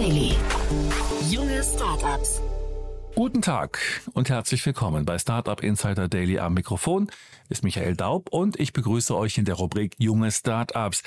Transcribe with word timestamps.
Daily. 0.00 0.32
Junge 1.28 1.62
Startups. 1.62 2.40
Guten 3.14 3.42
Tag 3.42 3.78
und 4.14 4.30
herzlich 4.30 4.64
willkommen 4.64 5.04
bei 5.04 5.18
Startup 5.18 5.62
Insider 5.62 6.08
Daily 6.08 6.38
am 6.38 6.54
Mikrofon. 6.54 7.10
Ist 7.50 7.64
Michael 7.64 7.96
Daub 7.96 8.30
und 8.30 8.58
ich 8.58 8.72
begrüße 8.72 9.14
euch 9.14 9.36
in 9.36 9.44
der 9.44 9.56
Rubrik 9.56 9.96
Junge 9.98 10.32
Startups. 10.32 11.02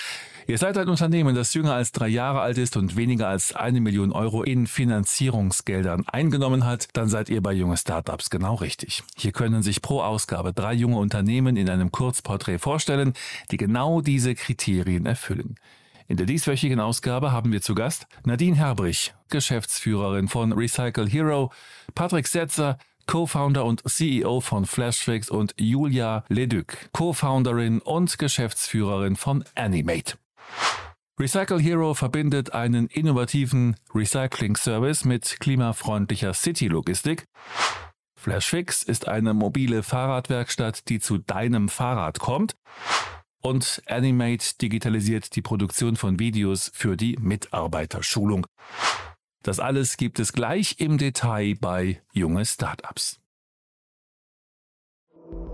Ihr 0.46 0.60
seid 0.60 0.78
ein 0.78 0.90
Unternehmen, 0.90 1.34
das 1.34 1.56
jünger 1.56 1.74
als 1.74 1.92
drei 1.92 2.08
Jahre 2.08 2.42
alt 2.42 2.60
ist 2.60 2.78
und 2.78 2.96
weniger 2.96 3.30
als 3.30 3.56
eine 3.56 3.82
Million 3.82 4.12
Euro 4.12 4.44
in 4.44 4.68
Finanzierungsgeldern 4.68 6.08
eingenommen 6.08 6.64
hat, 6.64 6.90
dann 6.94 7.10
seid 7.10 7.30
ihr 7.30 7.42
bei 7.42 7.54
Junge 7.54 7.78
Startups 7.78 8.30
genau 8.30 8.54
richtig. 8.54 9.02
Hier 9.18 9.32
können 9.32 9.64
sich 9.64 9.82
pro 9.82 10.02
Ausgabe 10.02 10.54
drei 10.54 10.74
junge 10.74 10.98
Unternehmen 10.98 11.58
in 11.58 11.68
einem 11.68 11.92
Kurzporträt 11.92 12.60
vorstellen, 12.60 13.14
die 13.50 13.58
genau 13.58 14.02
diese 14.02 14.36
Kriterien 14.36 15.08
erfüllen. 15.08 15.56
In 16.14 16.18
der 16.18 16.28
dieswöchigen 16.28 16.80
Ausgabe 16.80 17.32
haben 17.32 17.52
wir 17.52 17.64
zu 17.64 17.74
Gast 17.74 18.06
Nadine 18.24 18.56
Herbrich, 18.56 19.16
Geschäftsführerin 19.32 20.28
von 20.28 20.54
Recycle 20.54 21.10
Hero, 21.10 21.52
Patrick 21.96 22.28
Setzer, 22.28 22.78
Co-Founder 23.08 23.66
und 23.66 23.82
CEO 23.90 24.40
von 24.40 24.68
Flashfix 24.68 25.32
und 25.32 25.56
Julia 25.58 26.24
Leduc, 26.30 26.92
Co-Founderin 26.92 27.80
und 27.80 28.20
Geschäftsführerin 28.20 29.16
von 29.16 29.44
Animate. 29.56 30.20
Recycle 31.20 31.60
Hero 31.60 31.96
verbindet 31.96 32.54
einen 32.54 32.86
innovativen 32.86 33.76
Recycling-Service 33.96 35.06
mit 35.06 35.40
klimafreundlicher 35.40 36.36
City-Logistik. 36.36 37.26
Flashfix 38.16 38.84
ist 38.84 39.08
eine 39.08 39.34
mobile 39.34 39.82
Fahrradwerkstatt, 39.82 40.90
die 40.90 41.00
zu 41.00 41.18
deinem 41.18 41.70
Fahrrad 41.70 42.20
kommt 42.20 42.56
und 43.44 43.82
Animate 43.88 44.58
digitalisiert 44.62 45.36
die 45.36 45.42
Produktion 45.42 45.96
von 45.96 46.18
Videos 46.20 46.72
für 46.74 46.98
die 46.98 47.18
Mitarbeiterschulung. 47.20 48.48
Das 49.44 49.60
alles 49.60 49.98
gibt 49.98 50.20
es 50.20 50.34
gleich 50.34 50.80
im 50.80 50.98
Detail 50.98 51.56
bei 51.60 52.02
junge 52.14 52.46
Startups. 52.46 53.20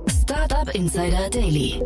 Startup 0.07 0.69
Insider 0.75 1.29
Daily. 1.29 1.81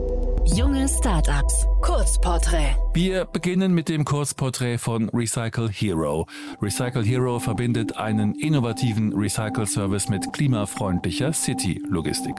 Junge 0.45 0.89
Startups. 0.89 1.65
Kurzporträt. 1.81 2.75
Wir 2.93 3.23
beginnen 3.23 3.73
mit 3.73 3.87
dem 3.87 4.03
Kurzporträt 4.03 4.77
von 4.77 5.07
Recycle 5.09 5.69
Hero. 5.69 6.27
Recycle 6.61 7.05
Hero 7.05 7.39
verbindet 7.39 7.95
einen 7.95 8.35
innovativen 8.35 9.13
Recycle-Service 9.13 10.09
mit 10.09 10.33
klimafreundlicher 10.33 11.31
City-Logistik. 11.31 12.35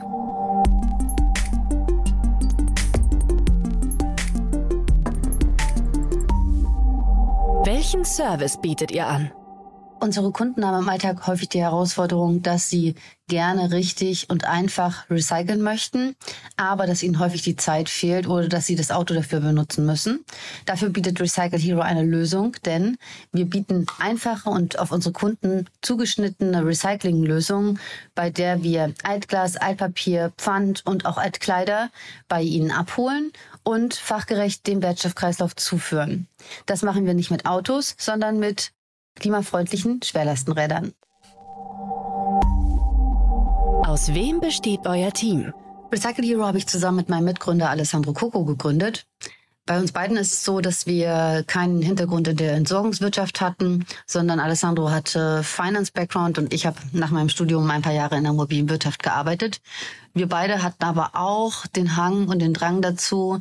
Welchen 7.95 8.03
Service 8.03 8.57
bietet 8.57 8.91
ihr 8.91 9.07
an? 9.07 9.31
Unsere 9.99 10.31
Kunden 10.31 10.65
haben 10.65 10.83
im 10.83 10.89
Alltag 10.89 11.25
häufig 11.25 11.49
die 11.49 11.61
Herausforderung, 11.61 12.43
dass 12.43 12.69
sie 12.69 12.95
gerne 13.27 13.71
richtig 13.71 14.29
und 14.29 14.45
einfach 14.45 15.09
recyceln 15.09 15.61
möchten, 15.61 16.15
aber 16.57 16.85
dass 16.85 17.01
ihnen 17.01 17.19
häufig 17.19 17.41
die 17.41 17.55
Zeit 17.55 17.89
fehlt 17.89 18.27
oder 18.27 18.47
dass 18.47 18.67
sie 18.67 18.75
das 18.75 18.91
Auto 18.91 19.13
dafür 19.13 19.39
benutzen 19.39 19.85
müssen. 19.85 20.23
Dafür 20.65 20.89
bietet 20.89 21.19
Recycle 21.19 21.57
Hero 21.57 21.79
eine 21.79 22.03
Lösung, 22.03 22.55
denn 22.65 22.97
wir 23.31 23.45
bieten 23.45 23.87
einfache 23.97 24.49
und 24.49 24.77
auf 24.77 24.91
unsere 24.91 25.13
Kunden 25.13 25.67
zugeschnittene 25.81 26.63
Recyclinglösungen, 26.63 27.79
bei 28.13 28.29
der 28.29 28.61
wir 28.61 28.93
Altglas, 29.03 29.57
Altpapier, 29.57 30.33
Pfand 30.37 30.85
und 30.85 31.05
auch 31.05 31.17
Altkleider 31.17 31.89
bei 32.27 32.41
ihnen 32.43 32.71
abholen 32.71 33.31
und 33.63 33.95
fachgerecht 33.95 34.67
dem 34.67 34.83
Wertstoffkreislauf 34.83 35.55
zuführen. 35.55 36.27
Das 36.67 36.83
machen 36.83 37.07
wir 37.07 37.15
nicht 37.15 37.31
mit 37.31 37.47
Autos, 37.47 37.95
sondern 37.97 38.37
mit 38.37 38.74
klimafreundlichen 39.15 40.01
Schwerlastenrädern. 40.03 40.93
Aus 43.85 44.13
wem 44.13 44.39
besteht 44.39 44.81
euer 44.85 45.11
Team? 45.11 45.53
Recycle 45.91 46.25
Hero 46.25 46.45
habe 46.45 46.57
ich 46.57 46.67
zusammen 46.67 46.97
mit 46.97 47.09
meinem 47.09 47.25
Mitgründer 47.25 47.69
Alessandro 47.69 48.13
Coco 48.13 48.43
gegründet. 48.43 49.07
Bei 49.67 49.79
uns 49.79 49.91
beiden 49.91 50.15
ist 50.17 50.33
es 50.33 50.43
so, 50.43 50.61
dass 50.61 50.85
wir 50.85 51.43
keinen 51.47 51.81
Hintergrund 51.81 52.27
in 52.27 52.37
der 52.37 52.53
Entsorgungswirtschaft 52.53 53.41
hatten, 53.41 53.85
sondern 54.05 54.39
Alessandro 54.39 54.91
hatte 54.91 55.41
Finance 55.41 55.91
Background 55.91 56.37
und 56.37 56.53
ich 56.53 56.67
habe 56.67 56.77
nach 56.91 57.09
meinem 57.09 57.29
Studium 57.29 57.69
ein 57.71 57.81
paar 57.81 57.93
Jahre 57.93 58.17
in 58.17 58.23
der 58.23 58.33
mobilen 58.33 58.69
Wirtschaft 58.69 59.01
gearbeitet. 59.01 59.61
Wir 60.13 60.27
beide 60.29 60.61
hatten 60.61 60.83
aber 60.83 61.11
auch 61.13 61.65
den 61.67 61.95
Hang 61.95 62.27
und 62.27 62.39
den 62.39 62.53
Drang 62.53 62.81
dazu, 62.81 63.39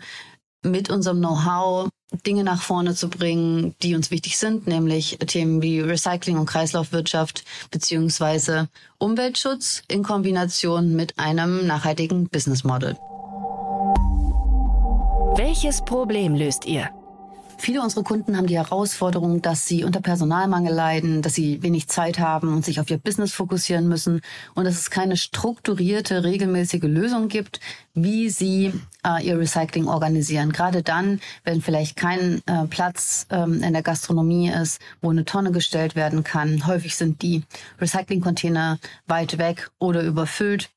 mit 0.63 0.89
unserem 0.89 1.19
Know-how 1.19 1.91
Dinge 2.27 2.45
nach 2.45 2.63
vorne 2.63 2.95
zu 2.95 3.09
bringen, 3.09 3.75
die 3.83 3.95
uns 3.95 4.11
wichtig 4.11 4.39
sind, 4.39 4.67
nämlich 4.67 5.19
Themen 5.27 5.63
wie 5.63 5.81
Recycling 5.81 6.39
und 6.39 6.47
Kreislaufwirtschaft 6.47 7.45
beziehungsweise 7.71 8.69
Umweltschutz 8.99 9.83
in 9.89 10.03
Kombination 10.03 10.95
mit 10.95 11.19
einem 11.19 11.67
nachhaltigen 11.67 12.29
Business 12.29 12.65
Model. 12.65 12.97
Welches 15.37 15.83
Problem 15.85 16.35
löst 16.35 16.65
ihr? 16.65 16.91
Viele 17.59 17.81
unserer 17.81 18.05
Kunden 18.05 18.37
haben 18.37 18.47
die 18.47 18.57
Herausforderung, 18.57 19.41
dass 19.41 19.67
sie 19.67 19.85
unter 19.85 20.01
Personalmangel 20.01 20.75
leiden, 20.75 21.23
dass 21.23 21.35
sie 21.35 21.63
wenig 21.63 21.89
Zeit 21.89 22.19
haben 22.19 22.53
und 22.53 22.65
sich 22.65 22.81
auf 22.81 22.91
ihr 22.91 22.99
Business 22.99 23.33
fokussieren 23.33 23.89
müssen 23.89 24.21
und 24.55 24.65
dass 24.65 24.79
es 24.79 24.91
keine 24.91 25.17
strukturierte, 25.17 26.25
regelmäßige 26.25 26.83
Lösung 26.83 27.29
gibt, 27.29 27.61
wie 27.95 28.29
sie 28.29 28.73
äh, 29.07 29.25
ihr 29.25 29.39
Recycling 29.39 29.89
organisieren. 29.89 30.53
Gerade 30.53 30.83
dann, 30.83 31.21
wenn 31.45 31.63
vielleicht 31.63 31.97
kein 31.97 32.43
äh, 32.47 32.67
Platz 32.69 33.27
ähm, 33.31 33.63
in 33.63 33.73
der 33.73 33.83
Gastronomie 33.83 34.51
ist, 34.51 34.81
wo 35.01 35.11
eine 35.11 35.25
Tonne 35.25 35.53
gestellt 35.53 35.95
werden 35.95 36.25
kann. 36.25 36.67
Häufig 36.67 36.97
sind 36.97 37.23
die 37.23 37.45
Recycling-Container 37.81 38.79
weit 39.07 39.39
weg 39.39 39.71
oder 39.79 40.03
überfüllt 40.03 40.71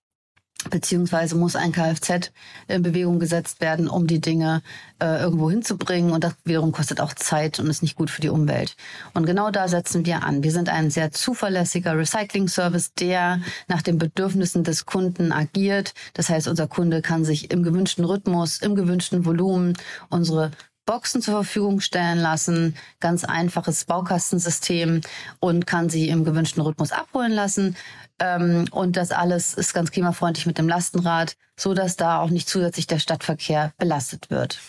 beziehungsweise 0.69 1.35
muss 1.35 1.55
ein 1.55 1.71
Kfz 1.71 2.31
in 2.67 2.81
Bewegung 2.81 3.19
gesetzt 3.19 3.61
werden, 3.61 3.87
um 3.87 4.07
die 4.07 4.19
Dinge 4.19 4.61
äh, 4.99 5.21
irgendwo 5.21 5.49
hinzubringen. 5.49 6.11
Und 6.11 6.23
das 6.23 6.33
wiederum 6.45 6.71
kostet 6.71 6.99
auch 6.99 7.13
Zeit 7.13 7.59
und 7.59 7.67
ist 7.67 7.81
nicht 7.81 7.95
gut 7.95 8.09
für 8.09 8.21
die 8.21 8.29
Umwelt. 8.29 8.75
Und 9.13 9.25
genau 9.25 9.51
da 9.51 9.67
setzen 9.67 10.05
wir 10.05 10.23
an. 10.23 10.43
Wir 10.43 10.51
sind 10.51 10.69
ein 10.69 10.89
sehr 10.89 11.11
zuverlässiger 11.11 11.97
Recycling-Service, 11.97 12.93
der 12.95 13.39
nach 13.67 13.81
den 13.81 13.97
Bedürfnissen 13.97 14.63
des 14.63 14.85
Kunden 14.85 15.31
agiert. 15.31 15.93
Das 16.13 16.29
heißt, 16.29 16.47
unser 16.47 16.67
Kunde 16.67 17.01
kann 17.01 17.23
sich 17.23 17.51
im 17.51 17.63
gewünschten 17.63 18.05
Rhythmus, 18.05 18.59
im 18.61 18.75
gewünschten 18.75 19.25
Volumen 19.25 19.73
unsere 20.09 20.51
Boxen 20.87 21.21
zur 21.21 21.35
Verfügung 21.35 21.81
stellen 21.81 22.17
lassen, 22.17 22.75
ganz 22.99 23.23
einfaches 23.23 23.85
Baukastensystem 23.85 25.01
und 25.39 25.67
kann 25.67 25.89
sie 25.89 26.09
im 26.09 26.23
gewünschten 26.23 26.63
Rhythmus 26.63 26.91
abholen 26.91 27.31
lassen. 27.31 27.75
Ähm, 28.17 28.65
und 28.71 28.97
das 28.97 29.11
alles 29.11 29.53
ist 29.53 29.75
ganz 29.75 29.91
klimafreundlich 29.91 30.47
mit 30.47 30.57
dem 30.57 30.67
Lastenrad, 30.67 31.35
so 31.55 31.75
dass 31.75 31.97
da 31.97 32.19
auch 32.19 32.31
nicht 32.31 32.49
zusätzlich 32.49 32.87
der 32.87 32.97
Stadtverkehr 32.97 33.73
belastet 33.77 34.31
wird. 34.31 34.59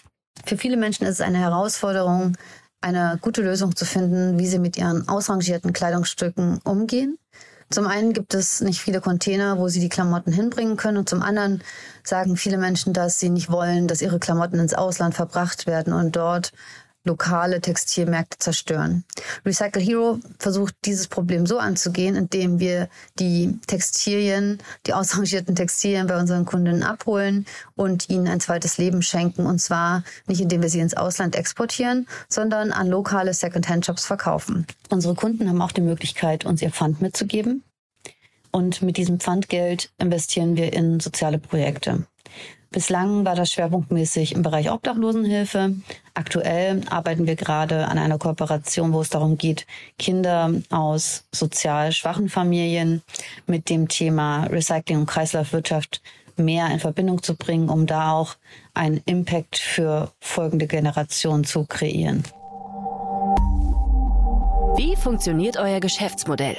Für 0.45 0.59
viele 0.59 0.77
Menschen 0.77 1.07
ist 1.07 1.15
es 1.15 1.21
eine 1.23 1.39
Herausforderung, 1.39 2.37
eine 2.81 3.19
gute 3.23 3.43
Lösung 3.43 3.75
zu 3.75 3.85
finden, 3.85 4.39
wie 4.39 4.47
sie 4.47 4.59
mit 4.59 4.77
ihren 4.77 5.09
ausrangierten 5.09 5.73
Kleidungsstücken 5.73 6.59
umgehen. 6.65 7.19
Zum 7.71 7.87
einen 7.87 8.15
gibt 8.15 8.33
es 8.35 8.61
nicht 8.61 8.81
viele 8.81 9.01
Container, 9.01 9.59
wo 9.59 9.69
sie 9.69 9.81
die 9.81 9.91
Klamotten 9.91 10.33
hinbringen 10.33 10.77
können. 10.77 10.97
Und 10.97 11.09
zum 11.09 11.23
anderen 11.23 11.63
sagen 12.03 12.37
viele 12.37 12.57
Menschen, 12.57 12.95
dass 12.95 13.21
sie 13.21 13.29
nicht 13.29 13.51
wollen, 13.51 13.89
dass 13.89 14.01
ihre 14.01 14.19
Klamotten 14.19 14.59
ins 14.59 14.75
Ausland 14.75 15.15
verbracht 15.15 15.67
werden 15.67 15.93
und 15.93 16.17
dort 16.17 16.53
lokale 17.09 17.61
Textilmärkte 17.61 18.39
zerstören. 18.39 19.05
Recycle 19.45 19.83
Hero 19.83 20.21
versucht 20.39 20.75
dieses 20.85 21.09
Problem 21.09 21.47
so 21.47 21.59
anzugehen, 21.59 22.15
indem 22.15 22.61
wir 22.61 22.89
die 23.19 23.59
Textilien, 23.67 24.59
die 24.87 24.95
ausrangierten 24.95 25.57
Textilien 25.57 26.07
bei 26.07 26.19
unseren 26.19 26.45
Kunden 26.45 26.83
abholen 26.83 27.47
und 27.75 28.09
ihnen 28.09 28.29
ein 28.29 28.41
zweites 28.41 28.79
Leben 28.79 29.03
schenken. 29.03 29.47
Und 29.47 29.61
zwar 29.61 30.05
nicht 30.27 30.41
indem 30.41 30.63
wir 30.63 30.69
sie 30.69 30.81
ins 30.81 30.97
Ausland 30.97 31.35
exportieren, 31.35 32.07
sondern 32.29 32.71
an 32.73 32.89
lokale 32.89 33.35
Second-Hand-Shops 33.35 34.05
verkaufen. 34.05 34.67
Unsere 34.91 35.15
Kunden 35.15 35.49
haben 35.49 35.63
auch 35.63 35.73
die 35.73 35.81
Möglichkeit, 35.81 36.45
uns 36.45 36.63
ihr 36.63 36.71
Pfand 36.71 37.01
mitzugeben. 37.01 37.65
Und 38.51 38.83
mit 38.83 38.97
diesem 38.97 39.21
Pfandgeld 39.21 39.91
investieren 39.99 40.57
wir 40.57 40.73
in 40.73 41.01
soziale 41.01 41.39
Projekte. 41.39 42.05
Bislang 42.71 43.25
war 43.25 43.35
das 43.35 43.53
schwerpunktmäßig 43.53 44.35
im 44.35 44.43
Bereich 44.43 44.71
Obdachlosenhilfe. 44.71 45.75
Aktuell 46.19 46.81
arbeiten 46.91 47.29
wir 47.29 47.37
gerade 47.37 47.87
an 47.87 47.97
einer 47.97 48.19
Kooperation, 48.19 48.93
wo 48.93 49.01
es 49.03 49.09
darum 49.09 49.39
geht, 49.39 49.69
Kinder 50.01 50.51
aus 50.69 51.23
sozial 51.31 51.93
schwachen 51.93 52.29
Familien 52.29 53.03
mit 53.47 53.71
dem 53.71 53.87
Thema 53.87 54.43
Recycling 54.47 54.99
und 54.99 55.07
Kreislaufwirtschaft 55.07 56.03
mehr 56.37 56.73
in 56.73 56.81
Verbindung 56.81 57.23
zu 57.23 57.37
bringen, 57.37 57.69
um 57.69 57.87
da 57.87 58.15
auch 58.15 58.35
einen 58.75 59.01
Impact 59.07 59.59
für 59.59 60.11
folgende 60.19 60.67
Generationen 60.67 61.45
zu 61.45 61.65
kreieren. 61.67 62.25
Wie 64.77 64.97
funktioniert 64.97 65.57
euer 65.57 65.79
Geschäftsmodell? 65.79 66.57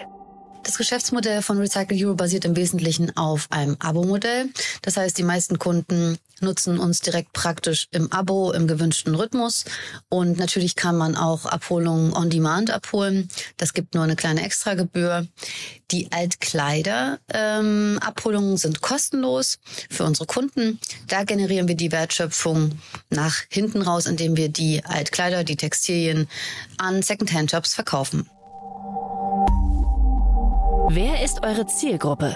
Das 0.64 0.78
Geschäftsmodell 0.78 1.42
von 1.42 1.58
Recycle 1.58 1.98
Hero 1.98 2.16
basiert 2.16 2.46
im 2.46 2.56
Wesentlichen 2.56 3.16
auf 3.18 3.48
einem 3.50 3.76
Abo-Modell. 3.80 4.50
Das 4.82 4.98
heißt, 4.98 5.18
die 5.18 5.24
meisten 5.24 5.58
Kunden 5.58 6.18
nutzen 6.42 6.78
uns 6.80 7.02
direkt 7.02 7.34
praktisch 7.34 7.88
im 7.92 8.12
Abo, 8.12 8.52
im 8.52 8.68
gewünschten 8.68 9.14
Rhythmus. 9.16 9.66
Und 10.10 10.38
natürlich 10.38 10.76
kann 10.76 10.96
man 10.98 11.16
auch 11.16 11.46
Abholungen 11.46 12.14
on 12.14 12.30
Demand 12.30 12.70
abholen. 12.72 13.30
Das 13.58 13.74
gibt 13.74 13.96
nur 13.96 14.04
eine 14.04 14.16
kleine 14.16 14.44
Extragebühr. 14.44 15.26
Die 15.92 16.12
Altkleider-Abholungen 16.12 18.52
ähm, 18.52 18.58
sind 18.58 18.82
kostenlos 18.82 19.58
für 19.90 20.04
unsere 20.04 20.28
Kunden. 20.28 20.80
Da 21.08 21.24
generieren 21.24 21.68
wir 21.68 21.76
die 21.76 21.92
Wertschöpfung 21.92 22.80
nach 23.10 23.38
hinten 23.50 23.82
raus, 23.82 24.06
indem 24.06 24.38
wir 24.38 24.50
die 24.50 24.86
Altkleider, 24.86 25.44
die 25.44 25.58
Textilien 25.58 26.28
an 26.78 27.02
Secondhand-Shops 27.02 27.74
verkaufen. 27.74 28.30
Wer 30.91 31.24
ist 31.24 31.44
eure 31.44 31.68
Zielgruppe? 31.68 32.36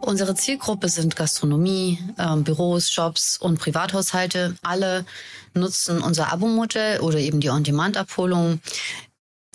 Unsere 0.00 0.34
Zielgruppe 0.34 0.88
sind 0.88 1.16
Gastronomie, 1.16 1.98
äh, 2.16 2.34
Büros, 2.36 2.90
Shops 2.90 3.36
und 3.36 3.60
Privathaushalte. 3.60 4.56
Alle 4.62 5.04
nutzen 5.52 6.00
unser 6.00 6.32
Abo-Modell 6.32 7.00
oder 7.00 7.18
eben 7.18 7.40
die 7.40 7.50
On-Demand-Abholung. 7.50 8.60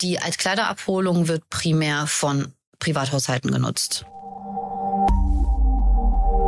Die 0.00 0.20
Altkleiderabholung 0.20 1.26
wird 1.26 1.50
primär 1.50 2.06
von 2.06 2.52
Privathaushalten 2.78 3.50
genutzt. 3.50 4.04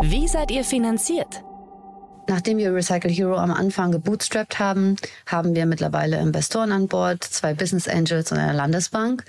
Wie 0.02 0.28
seid 0.28 0.52
ihr 0.52 0.62
finanziert? 0.62 1.42
Nachdem 2.28 2.58
wir 2.58 2.74
Recycle 2.74 3.10
Hero 3.10 3.36
am 3.38 3.50
Anfang 3.50 3.90
gebootstrapped 3.90 4.58
haben, 4.58 4.96
haben 5.26 5.54
wir 5.54 5.64
mittlerweile 5.64 6.18
Investoren 6.18 6.72
an 6.72 6.86
Bord, 6.86 7.24
zwei 7.24 7.54
Business 7.54 7.88
Angels 7.88 8.30
und 8.30 8.38
eine 8.38 8.52
Landesbank. 8.52 9.24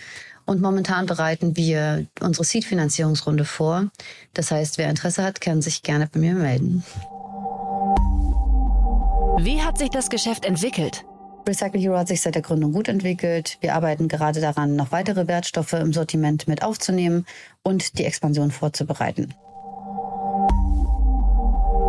Und 0.50 0.64
momentan 0.64 1.06
bereiten 1.06 1.56
wir 1.56 2.08
unsere 2.22 2.44
Seed-Finanzierungsrunde 2.44 3.46
vor. 3.46 3.92
Das 4.34 4.50
heißt, 4.50 4.80
wer 4.80 4.90
Interesse 4.90 5.24
hat, 5.24 5.42
kann 5.42 5.62
sich 5.62 5.84
gerne 5.84 6.10
bei 6.12 6.20
mir 6.20 6.34
melden. 6.34 6.84
Wie 9.38 9.62
hat 9.62 9.78
sich 9.78 9.92
das 9.92 10.10
Geschäft 10.10 10.46
entwickelt? 10.46 11.06
Recycle 11.48 11.80
Hero 11.80 12.00
hat 12.00 12.08
sich 12.08 12.22
seit 12.22 12.34
der 12.34 12.42
Gründung 12.42 12.74
gut 12.74 12.88
entwickelt. 12.88 13.60
Wir 13.62 13.76
arbeiten 13.76 14.08
gerade 14.08 14.42
daran, 14.42 14.76
noch 14.76 14.92
weitere 14.92 15.28
Wertstoffe 15.28 15.74
im 15.74 15.94
Sortiment 15.94 16.48
mit 16.48 16.64
aufzunehmen 16.64 17.28
und 17.62 18.00
die 18.00 18.06
Expansion 18.06 18.50
vorzubereiten. 18.50 19.36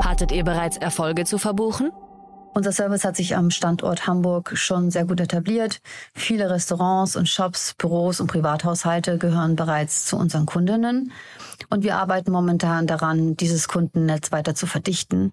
Hattet 0.05 0.33
ihr 0.33 0.45
bereits 0.45 0.77
Erfolge 0.77 1.25
zu 1.25 1.39
verbuchen? 1.39 1.93
Unser 2.53 2.73
Service 2.73 3.05
hat 3.05 3.17
sich 3.17 3.37
am 3.37 3.51
Standort 3.51 4.07
Hamburg 4.09 4.53
schon 4.55 4.91
sehr 4.91 5.05
gut 5.05 5.21
etabliert. 5.21 5.81
Viele 6.15 6.51
Restaurants 6.51 7.15
und 7.15 7.29
Shops, 7.29 7.75
Büros 7.79 8.21
und 8.21 8.27
Privathaushalte 8.27 9.19
gehören 9.19 9.55
bereits 9.55 10.05
zu 10.07 10.17
unseren 10.17 10.47
Kundinnen. 10.47 11.13
Und 11.69 11.85
wir 11.85 11.97
arbeiten 11.97 12.33
momentan 12.33 12.89
daran, 12.89 13.37
dieses 13.37 13.69
Kundennetz 13.69 14.33
weiter 14.33 14.55
zu 14.55 14.67
verdichten. 14.67 15.33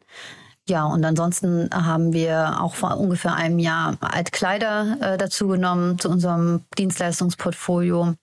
Ja, 0.70 0.86
und 0.86 1.04
ansonsten 1.06 1.70
haben 1.74 2.14
wir 2.14 2.62
auch 2.62 2.76
vor 2.76 2.98
ungefähr 2.98 3.34
einem 3.34 3.58
Jahr 3.58 3.98
Altkleider 4.02 4.98
äh, 5.00 5.18
dazu 5.18 5.48
genommen 5.48 5.98
zu 5.98 6.10
unserem 6.10 6.66
Dienstleistungsportfolio. 6.78 8.14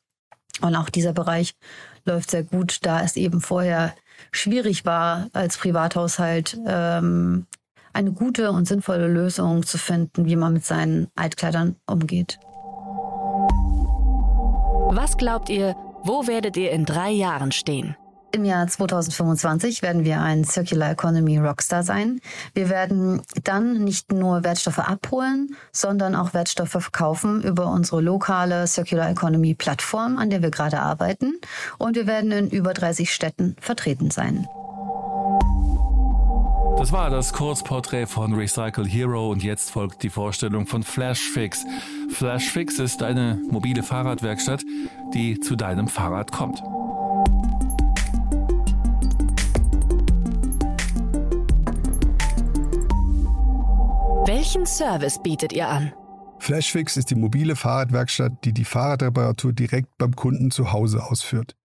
Und 0.61 0.77
auch 0.77 0.91
dieser 0.91 1.13
Bereich 1.13 1.57
läuft 2.05 2.31
sehr 2.31 2.45
gut, 2.45 2.79
da 2.83 3.01
es 3.01 3.17
eben 3.17 3.41
vorher 3.41 3.95
schwierig 4.31 4.85
war, 4.85 5.29
als 5.33 5.57
Privathaushalt 5.57 6.57
ähm, 6.67 7.47
eine 7.95 8.13
gute 8.13 8.51
und 8.51 8.67
sinnvolle 8.67 9.09
Lösung 9.09 9.65
zu 9.65 9.79
finden, 9.79 10.27
wie 10.27 10.37
man 10.37 10.53
mit 10.53 10.65
seinen 10.65 11.09
Altkleidern 11.17 11.77
umgeht. 11.87 12.39
Was 14.91 15.17
glaubt 15.17 15.49
ihr, 15.49 15.75
wo 16.03 16.27
werdet 16.27 16.57
ihr 16.57 16.71
in 16.71 16.85
drei 16.85 17.11
Jahren 17.11 17.51
stehen? 17.51 17.97
Im 18.35 18.45
Jahr 18.45 18.67
2025 18.67 19.83
werden 19.83 20.05
wir 20.05 20.21
ein 20.21 20.43
Circular 20.43 20.91
Economy 20.91 21.39
Rockstar 21.39 21.85
sein. 21.85 22.21
Wir 22.53 22.69
werden 22.69 23.23
dann 23.45 23.85
nicht 23.85 24.13
nur 24.13 24.43
Wertstoffe 24.43 24.81
abholen, 24.81 25.55
sondern 25.71 26.17
auch 26.17 26.35
Wertstoffe 26.35 26.71
verkaufen 26.71 27.43
über 27.43 27.69
unsere 27.71 28.01
lokale 28.01 28.67
Circular 28.67 29.09
Economy 29.09 29.55
Plattform, 29.55 30.19
an 30.19 30.31
der 30.31 30.43
wir 30.43 30.51
gerade 30.51 30.81
arbeiten. 30.81 31.39
Und 31.79 31.95
wir 31.95 32.09
werden 32.09 32.33
in 32.33 32.51
über 32.51 32.75
30 32.75 33.15
Städten 33.15 33.55
vertreten 33.61 34.11
sein. 34.11 34.49
Das 36.85 36.93
war 36.93 37.09
das 37.09 37.33
Kurzporträt 37.33 38.05
von 38.05 38.35
Recycle 38.35 38.87
Hero 38.87 39.31
und 39.31 39.43
jetzt 39.43 39.71
folgt 39.71 40.03
die 40.03 40.11
Vorstellung 40.11 40.67
von 40.67 40.83
Flashfix. 40.83 41.65
Flashfix 42.11 42.79
ist 42.79 43.03
eine 43.03 43.41
mobile 43.51 43.83
Fahrradwerkstatt, 43.83 44.63
die 45.15 45.41
zu 45.41 45.57
deinem 45.57 45.89
Fahrrad 45.89 46.31
kommt. 46.31 46.61
Welchen 54.27 54.67
Service 54.67 55.19
bietet 55.23 55.55
ihr 55.55 55.67
an? 55.67 55.91
Flashfix 56.39 56.99
ist 56.99 57.09
die 57.09 57.15
mobile 57.15 57.57
Fahrradwerkstatt, 57.57 58.45
die 58.45 58.53
die 58.53 58.67
Fahrradreparatur 58.67 59.55
direkt 59.55 59.97
beim 59.97 60.15
Kunden 60.15 60.51
zu 60.51 60.75
Hause 60.75 61.03
ausführt. 61.03 61.57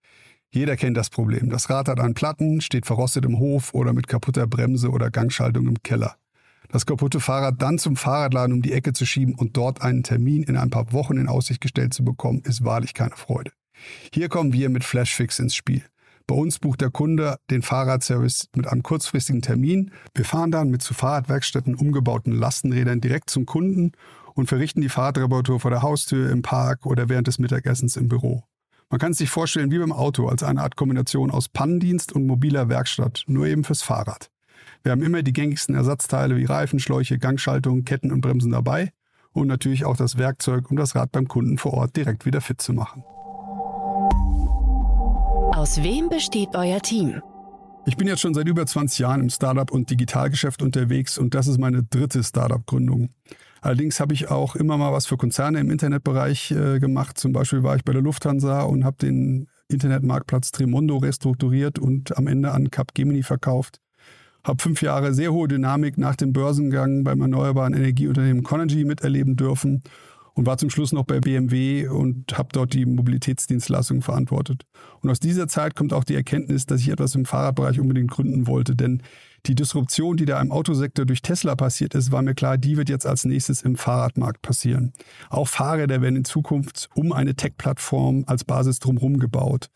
Jeder 0.51 0.77
kennt 0.77 0.97
das 0.97 1.09
Problem. 1.09 1.49
Das 1.49 1.69
Rad 1.69 1.87
hat 1.87 1.99
einen 1.99 2.15
Platten, 2.15 2.61
steht 2.61 2.87
verrostet 2.87 3.23
im 3.25 3.37
Hof 3.37 3.73
oder 3.73 3.93
mit 3.93 4.07
kaputter 4.07 4.47
Bremse 4.47 4.89
oder 4.89 5.11
Gangschaltung 5.11 5.67
im 5.67 5.83
Keller. 5.83 6.15
Das 6.71 6.85
kaputte 6.85 7.19
Fahrrad 7.19 7.61
dann 7.61 7.79
zum 7.79 7.95
Fahrradladen 7.95 8.53
um 8.53 8.61
die 8.61 8.73
Ecke 8.73 8.93
zu 8.93 9.05
schieben 9.05 9.35
und 9.35 9.57
dort 9.57 9.81
einen 9.81 10.03
Termin 10.03 10.43
in 10.43 10.57
ein 10.57 10.69
paar 10.69 10.91
Wochen 10.91 11.17
in 11.17 11.27
Aussicht 11.27 11.61
gestellt 11.61 11.93
zu 11.93 12.03
bekommen, 12.03 12.41
ist 12.45 12.63
wahrlich 12.63 12.93
keine 12.93 13.15
Freude. 13.15 13.51
Hier 14.13 14.29
kommen 14.29 14.53
wir 14.53 14.69
mit 14.69 14.83
Flashfix 14.83 15.39
ins 15.39 15.55
Spiel. 15.55 15.83
Bei 16.27 16.35
uns 16.35 16.59
bucht 16.59 16.81
der 16.81 16.91
Kunde 16.91 17.37
den 17.49 17.63
Fahrradservice 17.63 18.49
mit 18.55 18.67
einem 18.67 18.83
kurzfristigen 18.83 19.41
Termin. 19.41 19.91
Wir 20.13 20.25
fahren 20.25 20.51
dann 20.51 20.69
mit 20.69 20.83
zu 20.83 20.93
Fahrradwerkstätten 20.93 21.73
umgebauten 21.73 22.33
Lastenrädern 22.33 23.01
direkt 23.01 23.31
zum 23.31 23.47
Kunden 23.47 23.93
und 24.35 24.47
verrichten 24.47 24.81
die 24.81 24.89
Fahrradreparatur 24.89 25.59
vor 25.59 25.71
der 25.71 25.81
Haustür, 25.81 26.29
im 26.29 26.43
Park 26.43 26.85
oder 26.85 27.09
während 27.09 27.27
des 27.27 27.39
Mittagessens 27.39 27.97
im 27.97 28.09
Büro. 28.09 28.43
Man 28.91 28.99
kann 28.99 29.11
es 29.11 29.19
sich 29.19 29.29
vorstellen 29.29 29.69
wie 29.69 29.77
beim 29.77 29.91
Auto, 29.91 30.27
als 30.27 30.41
eine 30.41 30.63
Art 30.63 30.75
Kombination 30.75 31.29
aus 31.29 31.47
Pannendienst 31.47 32.11
und 32.11 32.25
mobiler 32.25 32.69
Werkstatt, 32.69 33.23
nur 33.27 33.45
eben 33.45 33.63
fürs 33.63 33.83
Fahrrad. 33.83 34.31
Wir 34.81 34.91
haben 34.91 35.03
immer 35.03 35.21
die 35.21 35.31
gängigsten 35.31 35.75
Ersatzteile 35.75 36.37
wie 36.37 36.45
Reifen, 36.45 36.79
Schläuche, 36.79 37.19
Gangschaltung, 37.19 37.85
Ketten 37.85 38.11
und 38.11 38.21
Bremsen 38.21 38.51
dabei 38.51 38.91
und 39.31 39.45
natürlich 39.45 39.85
auch 39.85 39.95
das 39.95 40.17
Werkzeug, 40.17 40.71
um 40.71 40.77
das 40.77 40.95
Rad 40.95 41.11
beim 41.11 41.27
Kunden 41.27 41.59
vor 41.59 41.75
Ort 41.75 41.97
direkt 41.97 42.25
wieder 42.25 42.41
fit 42.41 42.61
zu 42.61 42.73
machen. 42.73 43.03
Aus 45.55 45.83
wem 45.83 46.09
besteht 46.09 46.55
euer 46.55 46.81
Team? 46.81 47.21
Ich 47.85 47.95
bin 47.95 48.07
jetzt 48.07 48.21
schon 48.21 48.33
seit 48.33 48.47
über 48.47 48.65
20 48.65 48.99
Jahren 48.99 49.21
im 49.21 49.29
Startup- 49.29 49.71
und 49.71 49.91
Digitalgeschäft 49.91 50.63
unterwegs 50.63 51.19
und 51.19 51.35
das 51.35 51.45
ist 51.45 51.59
meine 51.59 51.83
dritte 51.83 52.23
Startup-Gründung. 52.23 53.09
Allerdings 53.61 53.99
habe 53.99 54.13
ich 54.13 54.29
auch 54.29 54.55
immer 54.55 54.77
mal 54.77 54.93
was 54.93 55.05
für 55.05 55.17
Konzerne 55.17 55.59
im 55.59 55.69
Internetbereich 55.69 56.51
äh, 56.51 56.79
gemacht. 56.79 57.17
Zum 57.17 57.33
Beispiel 57.33 57.63
war 57.63 57.75
ich 57.75 57.83
bei 57.83 57.93
der 57.93 58.01
Lufthansa 58.01 58.61
und 58.61 58.85
habe 58.85 58.97
den 58.97 59.47
Internetmarktplatz 59.67 60.51
Tremondo 60.51 60.97
restrukturiert 60.97 61.77
und 61.77 62.17
am 62.17 62.27
Ende 62.27 62.51
an 62.51 62.71
Capgemini 62.71 63.23
verkauft. 63.23 63.79
Habe 64.43 64.61
fünf 64.61 64.81
Jahre 64.81 65.13
sehr 65.13 65.33
hohe 65.33 65.47
Dynamik 65.47 65.97
nach 65.97 66.15
dem 66.15 66.31
Börsengang 66.31 67.03
beim 67.03 67.21
erneuerbaren 67.21 67.73
Energieunternehmen 67.73 68.43
Conergy 68.43 68.85
miterleben 68.85 69.35
dürfen 69.35 69.83
und 70.33 70.45
war 70.45 70.57
zum 70.57 70.69
Schluss 70.69 70.93
noch 70.93 71.03
bei 71.03 71.19
BMW 71.19 71.87
und 71.87 72.37
habe 72.37 72.49
dort 72.53 72.73
die 72.73 72.85
Mobilitätsdienstleistung 72.85 74.01
verantwortet. 74.01 74.63
Und 75.01 75.09
aus 75.09 75.19
dieser 75.19 75.49
Zeit 75.49 75.75
kommt 75.75 75.91
auch 75.91 76.05
die 76.05 76.15
Erkenntnis, 76.15 76.65
dass 76.65 76.79
ich 76.79 76.89
etwas 76.89 77.13
im 77.15 77.25
Fahrradbereich 77.25 77.79
unbedingt 77.79 78.09
gründen 78.09 78.47
wollte, 78.47 78.75
denn 78.75 79.03
die 79.45 79.55
Disruption, 79.55 80.17
die 80.17 80.25
da 80.25 80.39
im 80.41 80.51
Autosektor 80.51 81.05
durch 81.05 81.21
Tesla 81.21 81.55
passiert 81.55 81.95
ist, 81.95 82.11
war 82.11 82.21
mir 82.21 82.35
klar, 82.35 82.57
die 82.57 82.77
wird 82.77 82.89
jetzt 82.89 83.05
als 83.05 83.25
nächstes 83.25 83.61
im 83.61 83.75
Fahrradmarkt 83.75 84.41
passieren. 84.41 84.93
Auch 85.29 85.47
Fahrräder 85.47 86.01
werden 86.01 86.15
in 86.15 86.25
Zukunft 86.25 86.89
um 86.95 87.11
eine 87.11 87.35
Tech-Plattform 87.35 88.23
als 88.27 88.43
Basis 88.43 88.79
drumherum 88.79 89.19
gebaut. 89.19 89.69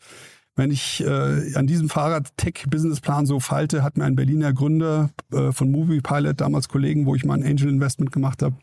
Wenn 0.56 0.70
ich 0.70 1.02
äh, 1.04 1.54
an 1.54 1.66
diesem 1.66 1.88
Fahrrad-Tech-Businessplan 1.88 3.26
so 3.26 3.40
falte, 3.40 3.82
hat 3.82 3.96
mir 3.96 4.04
ein 4.04 4.14
Berliner 4.14 4.52
Gründer 4.52 5.10
äh, 5.32 5.50
von 5.50 5.70
MoviePilot, 5.70 6.40
damals 6.40 6.68
Kollegen, 6.68 7.06
wo 7.06 7.14
ich 7.16 7.24
mal 7.24 7.34
ein 7.34 7.44
Angel-Investment 7.44 8.12
gemacht 8.12 8.42
habe, 8.42 8.56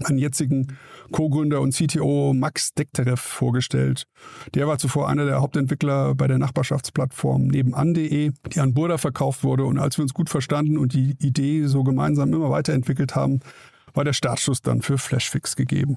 meinen 0.00 0.18
jetzigen 0.18 0.76
Co-Gründer 1.12 1.60
und 1.60 1.74
CTO 1.74 2.32
Max 2.34 2.74
Dekterev 2.74 3.20
vorgestellt. 3.20 4.04
Der 4.54 4.66
war 4.66 4.78
zuvor 4.78 5.08
einer 5.08 5.24
der 5.24 5.40
Hauptentwickler 5.40 6.14
bei 6.14 6.26
der 6.26 6.38
Nachbarschaftsplattform 6.38 7.46
nebenan.de, 7.46 8.32
die 8.52 8.60
an 8.60 8.74
Burda 8.74 8.98
verkauft 8.98 9.44
wurde. 9.44 9.64
Und 9.64 9.78
als 9.78 9.98
wir 9.98 10.02
uns 10.02 10.14
gut 10.14 10.30
verstanden 10.30 10.78
und 10.78 10.92
die 10.92 11.16
Idee 11.20 11.66
so 11.66 11.82
gemeinsam 11.84 12.32
immer 12.32 12.50
weiterentwickelt 12.50 13.14
haben, 13.14 13.40
war 13.94 14.04
der 14.04 14.12
Startschuss 14.12 14.62
dann 14.62 14.82
für 14.82 14.98
Flashfix 14.98 15.56
gegeben. 15.56 15.96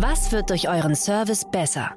Was 0.00 0.30
wird 0.30 0.50
durch 0.50 0.68
euren 0.68 0.94
Service 0.94 1.44
besser? 1.50 1.90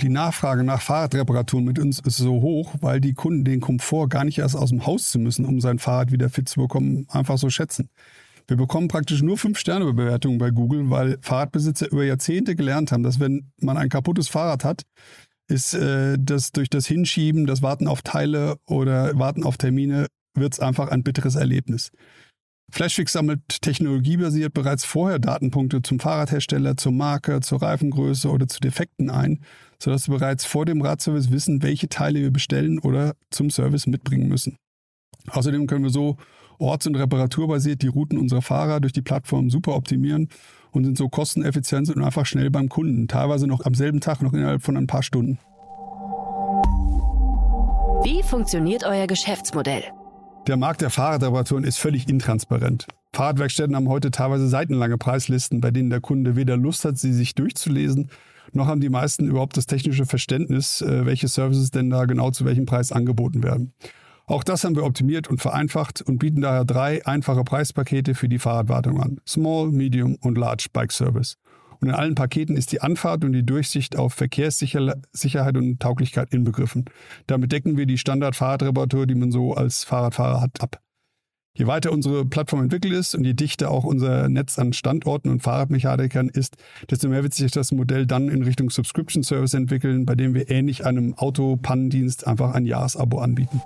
Die 0.00 0.08
Nachfrage 0.08 0.62
nach 0.62 0.80
Fahrradreparaturen 0.80 1.64
mit 1.64 1.80
uns 1.80 1.98
ist 1.98 2.18
so 2.18 2.40
hoch, 2.40 2.74
weil 2.80 3.00
die 3.00 3.14
Kunden 3.14 3.44
den 3.44 3.60
Komfort 3.60 4.08
gar 4.08 4.22
nicht 4.24 4.38
erst 4.38 4.54
aus 4.54 4.70
dem 4.70 4.86
Haus 4.86 5.10
zu 5.10 5.18
müssen, 5.18 5.44
um 5.44 5.60
sein 5.60 5.80
Fahrrad 5.80 6.12
wieder 6.12 6.30
fit 6.30 6.48
zu 6.48 6.60
bekommen, 6.60 7.06
einfach 7.10 7.36
so 7.36 7.50
schätzen. 7.50 7.90
Wir 8.48 8.56
bekommen 8.56 8.88
praktisch 8.88 9.20
nur 9.20 9.36
5-Sterne-Bewertungen 9.36 10.38
bei 10.38 10.50
Google, 10.50 10.88
weil 10.88 11.18
Fahrradbesitzer 11.20 11.92
über 11.92 12.04
Jahrzehnte 12.04 12.56
gelernt 12.56 12.90
haben, 12.90 13.02
dass 13.02 13.20
wenn 13.20 13.52
man 13.60 13.76
ein 13.76 13.90
kaputtes 13.90 14.28
Fahrrad 14.28 14.64
hat, 14.64 14.84
ist 15.48 15.74
äh, 15.74 16.16
das 16.18 16.52
durch 16.52 16.70
das 16.70 16.86
Hinschieben, 16.86 17.46
das 17.46 17.62
Warten 17.62 17.86
auf 17.86 18.00
Teile 18.00 18.56
oder 18.66 19.18
Warten 19.18 19.44
auf 19.44 19.58
Termine, 19.58 20.06
wird 20.34 20.54
es 20.54 20.60
einfach 20.60 20.88
ein 20.88 21.02
bitteres 21.02 21.34
Erlebnis. 21.34 21.90
Flashfix 22.70 23.12
sammelt 23.12 23.40
technologiebasiert 23.62 24.52
bereits 24.52 24.84
vorher 24.84 25.18
Datenpunkte 25.18 25.82
zum 25.82 26.00
Fahrradhersteller, 26.00 26.76
zur 26.76 26.92
Marke, 26.92 27.40
zur 27.40 27.62
Reifengröße 27.62 28.30
oder 28.30 28.46
zu 28.46 28.60
Defekten 28.60 29.10
ein, 29.10 29.40
sodass 29.78 30.08
wir 30.08 30.18
bereits 30.18 30.44
vor 30.44 30.66
dem 30.66 30.82
Radservice 30.82 31.30
wissen, 31.30 31.62
welche 31.62 31.88
Teile 31.88 32.20
wir 32.20 32.30
bestellen 32.30 32.78
oder 32.78 33.14
zum 33.30 33.50
Service 33.50 33.86
mitbringen 33.86 34.28
müssen. 34.28 34.56
Außerdem 35.28 35.66
können 35.66 35.84
wir 35.84 35.90
so 35.90 36.16
orts- 36.58 36.86
und 36.86 36.96
reparaturbasiert 36.96 37.82
die 37.82 37.88
Routen 37.88 38.18
unserer 38.18 38.42
Fahrer 38.42 38.80
durch 38.80 38.92
die 38.92 39.02
Plattform 39.02 39.50
super 39.50 39.74
optimieren 39.74 40.28
und 40.72 40.84
sind 40.84 40.98
so 40.98 41.08
kosteneffizient 41.08 41.94
und 41.94 42.02
einfach 42.02 42.26
schnell 42.26 42.50
beim 42.50 42.68
Kunden, 42.68 43.08
teilweise 43.08 43.46
noch 43.46 43.64
am 43.64 43.74
selben 43.74 44.00
Tag, 44.00 44.22
noch 44.22 44.32
innerhalb 44.32 44.62
von 44.62 44.76
ein 44.76 44.86
paar 44.86 45.02
Stunden. 45.02 45.38
Wie 48.04 48.22
funktioniert 48.22 48.84
euer 48.84 49.06
Geschäftsmodell? 49.06 49.82
Der 50.46 50.56
Markt 50.56 50.80
der 50.80 50.90
Fahrradreparaturen 50.90 51.64
ist 51.64 51.78
völlig 51.78 52.08
intransparent. 52.08 52.86
Fahrradwerkstätten 53.12 53.74
haben 53.74 53.88
heute 53.88 54.10
teilweise 54.10 54.48
seitenlange 54.48 54.98
Preislisten, 54.98 55.60
bei 55.60 55.70
denen 55.70 55.90
der 55.90 56.00
Kunde 56.00 56.36
weder 56.36 56.56
Lust 56.56 56.84
hat, 56.84 56.98
sie 56.98 57.12
sich 57.12 57.34
durchzulesen, 57.34 58.10
noch 58.52 58.66
haben 58.66 58.80
die 58.80 58.88
meisten 58.88 59.26
überhaupt 59.26 59.56
das 59.56 59.66
technische 59.66 60.06
Verständnis, 60.06 60.80
äh, 60.80 61.04
welche 61.04 61.28
Services 61.28 61.70
denn 61.70 61.90
da 61.90 62.04
genau 62.06 62.30
zu 62.30 62.44
welchem 62.44 62.66
Preis 62.66 62.92
angeboten 62.92 63.42
werden. 63.42 63.72
Auch 64.28 64.44
das 64.44 64.62
haben 64.62 64.76
wir 64.76 64.84
optimiert 64.84 65.28
und 65.28 65.40
vereinfacht 65.40 66.02
und 66.02 66.18
bieten 66.18 66.42
daher 66.42 66.66
drei 66.66 67.04
einfache 67.06 67.44
Preispakete 67.44 68.14
für 68.14 68.28
die 68.28 68.38
Fahrradwartung 68.38 69.00
an. 69.00 69.20
Small, 69.26 69.70
Medium 69.72 70.16
und 70.16 70.36
Large 70.36 70.66
Bike 70.70 70.92
Service. 70.92 71.36
Und 71.80 71.88
in 71.88 71.94
allen 71.94 72.14
Paketen 72.14 72.54
ist 72.54 72.72
die 72.72 72.82
Anfahrt 72.82 73.24
und 73.24 73.32
die 73.32 73.46
Durchsicht 73.46 73.96
auf 73.96 74.12
Verkehrssicherheit 74.12 75.56
und 75.56 75.80
Tauglichkeit 75.80 76.34
inbegriffen. 76.34 76.84
Damit 77.26 77.52
decken 77.52 77.78
wir 77.78 77.86
die 77.86 77.96
Standard-Fahrradreparatur, 77.96 79.06
die 79.06 79.14
man 79.14 79.32
so 79.32 79.54
als 79.54 79.84
Fahrradfahrer 79.84 80.42
hat, 80.42 80.60
ab. 80.60 80.78
Je 81.54 81.66
weiter 81.66 81.90
unsere 81.90 82.26
Plattform 82.26 82.64
entwickelt 82.64 82.92
ist 82.92 83.14
und 83.14 83.24
je 83.24 83.32
dichter 83.32 83.70
auch 83.70 83.84
unser 83.84 84.28
Netz 84.28 84.58
an 84.58 84.74
Standorten 84.74 85.30
und 85.30 85.42
Fahrradmechanikern 85.42 86.28
ist, 86.28 86.56
desto 86.90 87.08
mehr 87.08 87.22
wird 87.22 87.32
sich 87.32 87.50
das 87.50 87.72
Modell 87.72 88.06
dann 88.06 88.28
in 88.28 88.42
Richtung 88.42 88.68
Subscription 88.68 89.22
Service 89.22 89.54
entwickeln, 89.54 90.04
bei 90.04 90.14
dem 90.14 90.34
wir 90.34 90.50
ähnlich 90.50 90.84
einem 90.84 91.14
Autopannendienst 91.14 92.26
einfach 92.26 92.52
ein 92.52 92.66
Jahresabo 92.66 93.20
anbieten. 93.20 93.62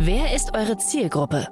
Wer 0.00 0.34
ist 0.34 0.54
eure 0.54 0.76
Zielgruppe? 0.76 1.46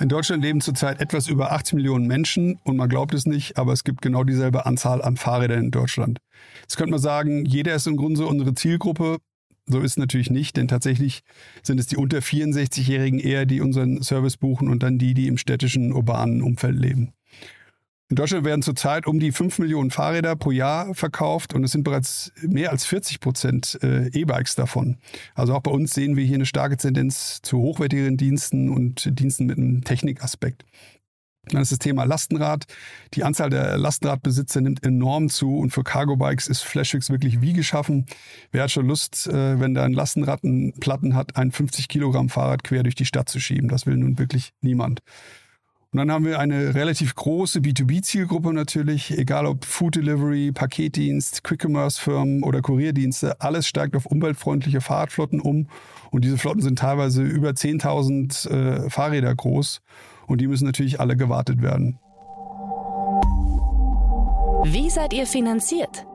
In 0.00 0.08
Deutschland 0.08 0.42
leben 0.42 0.60
zurzeit 0.60 1.00
etwas 1.00 1.28
über 1.28 1.52
80 1.52 1.74
Millionen 1.74 2.06
Menschen 2.06 2.58
und 2.64 2.76
man 2.76 2.88
glaubt 2.88 3.12
es 3.14 3.26
nicht, 3.26 3.58
aber 3.58 3.72
es 3.72 3.84
gibt 3.84 4.00
genau 4.00 4.24
dieselbe 4.24 4.64
Anzahl 4.64 5.02
an 5.02 5.16
Fahrrädern 5.16 5.64
in 5.64 5.70
Deutschland. 5.70 6.18
Jetzt 6.62 6.76
könnte 6.76 6.92
man 6.92 7.00
sagen, 7.00 7.44
jeder 7.44 7.74
ist 7.74 7.86
im 7.86 7.96
Grunde 7.96 8.16
so 8.18 8.26
unsere 8.26 8.54
Zielgruppe. 8.54 9.18
So 9.66 9.80
ist 9.80 9.92
es 9.92 9.96
natürlich 9.98 10.30
nicht, 10.30 10.56
denn 10.56 10.66
tatsächlich 10.66 11.20
sind 11.62 11.78
es 11.78 11.86
die 11.86 11.96
unter 11.96 12.18
64-Jährigen 12.18 13.18
eher, 13.18 13.46
die 13.46 13.60
unseren 13.60 14.02
Service 14.02 14.38
buchen 14.38 14.68
und 14.68 14.82
dann 14.82 14.98
die, 14.98 15.14
die 15.14 15.28
im 15.28 15.36
städtischen, 15.36 15.92
urbanen 15.92 16.42
Umfeld 16.42 16.78
leben. 16.78 17.12
In 18.14 18.16
Deutschland 18.16 18.44
werden 18.44 18.62
zurzeit 18.62 19.08
um 19.08 19.18
die 19.18 19.32
5 19.32 19.58
Millionen 19.58 19.90
Fahrräder 19.90 20.36
pro 20.36 20.52
Jahr 20.52 20.94
verkauft 20.94 21.52
und 21.52 21.64
es 21.64 21.72
sind 21.72 21.82
bereits 21.82 22.30
mehr 22.42 22.70
als 22.70 22.84
40 22.84 23.18
Prozent 23.18 23.76
äh, 23.82 24.06
E-Bikes 24.06 24.54
davon. 24.54 24.98
Also 25.34 25.52
auch 25.52 25.62
bei 25.62 25.72
uns 25.72 25.94
sehen 25.94 26.14
wir 26.14 26.24
hier 26.24 26.36
eine 26.36 26.46
starke 26.46 26.76
Tendenz 26.76 27.42
zu 27.42 27.58
hochwertigeren 27.58 28.16
Diensten 28.16 28.68
und 28.68 29.18
Diensten 29.18 29.46
mit 29.46 29.58
einem 29.58 29.82
Technikaspekt. 29.82 30.64
Dann 31.48 31.62
ist 31.62 31.72
das 31.72 31.80
Thema 31.80 32.04
Lastenrad. 32.04 32.66
Die 33.14 33.24
Anzahl 33.24 33.50
der 33.50 33.76
Lastenradbesitzer 33.78 34.60
nimmt 34.60 34.86
enorm 34.86 35.28
zu 35.28 35.58
und 35.58 35.70
für 35.70 35.82
Cargo-Bikes 35.82 36.46
ist 36.46 36.62
Flashfix 36.62 37.10
wirklich 37.10 37.40
wie 37.40 37.52
geschaffen. 37.52 38.06
Wer 38.52 38.62
hat 38.62 38.70
schon 38.70 38.86
Lust, 38.86 39.26
äh, 39.26 39.58
wenn 39.58 39.74
da 39.74 39.82
ein 39.82 39.92
Lastenrad 39.92 40.44
einen 40.44 40.72
Platten 40.74 41.16
hat, 41.16 41.36
ein 41.36 41.50
50 41.50 41.88
Kilogramm 41.88 42.28
Fahrrad 42.28 42.62
quer 42.62 42.84
durch 42.84 42.94
die 42.94 43.06
Stadt 43.06 43.28
zu 43.28 43.40
schieben? 43.40 43.68
Das 43.68 43.86
will 43.86 43.96
nun 43.96 44.20
wirklich 44.20 44.52
niemand. 44.60 45.02
Und 45.94 45.98
dann 45.98 46.10
haben 46.10 46.24
wir 46.24 46.40
eine 46.40 46.74
relativ 46.74 47.14
große 47.14 47.60
B2B-Zielgruppe 47.60 48.52
natürlich, 48.52 49.16
egal 49.16 49.46
ob 49.46 49.64
Food 49.64 49.94
Delivery, 49.94 50.50
Paketdienst, 50.50 51.44
Quick-Commerce-Firmen 51.44 52.42
oder 52.42 52.62
Kurierdienste. 52.62 53.40
Alles 53.40 53.68
steigt 53.68 53.94
auf 53.94 54.04
umweltfreundliche 54.04 54.80
Fahrradflotten 54.80 55.40
um. 55.40 55.68
Und 56.10 56.24
diese 56.24 56.36
Flotten 56.36 56.62
sind 56.62 56.80
teilweise 56.80 57.22
über 57.22 57.50
10.000 57.50 58.50
äh, 58.50 58.90
Fahrräder 58.90 59.32
groß. 59.36 59.82
Und 60.26 60.40
die 60.40 60.48
müssen 60.48 60.64
natürlich 60.64 60.98
alle 60.98 61.16
gewartet 61.16 61.62
werden. 61.62 62.00
Wie 64.64 64.90
seid 64.90 65.12
ihr 65.12 65.28
finanziert? 65.28 66.06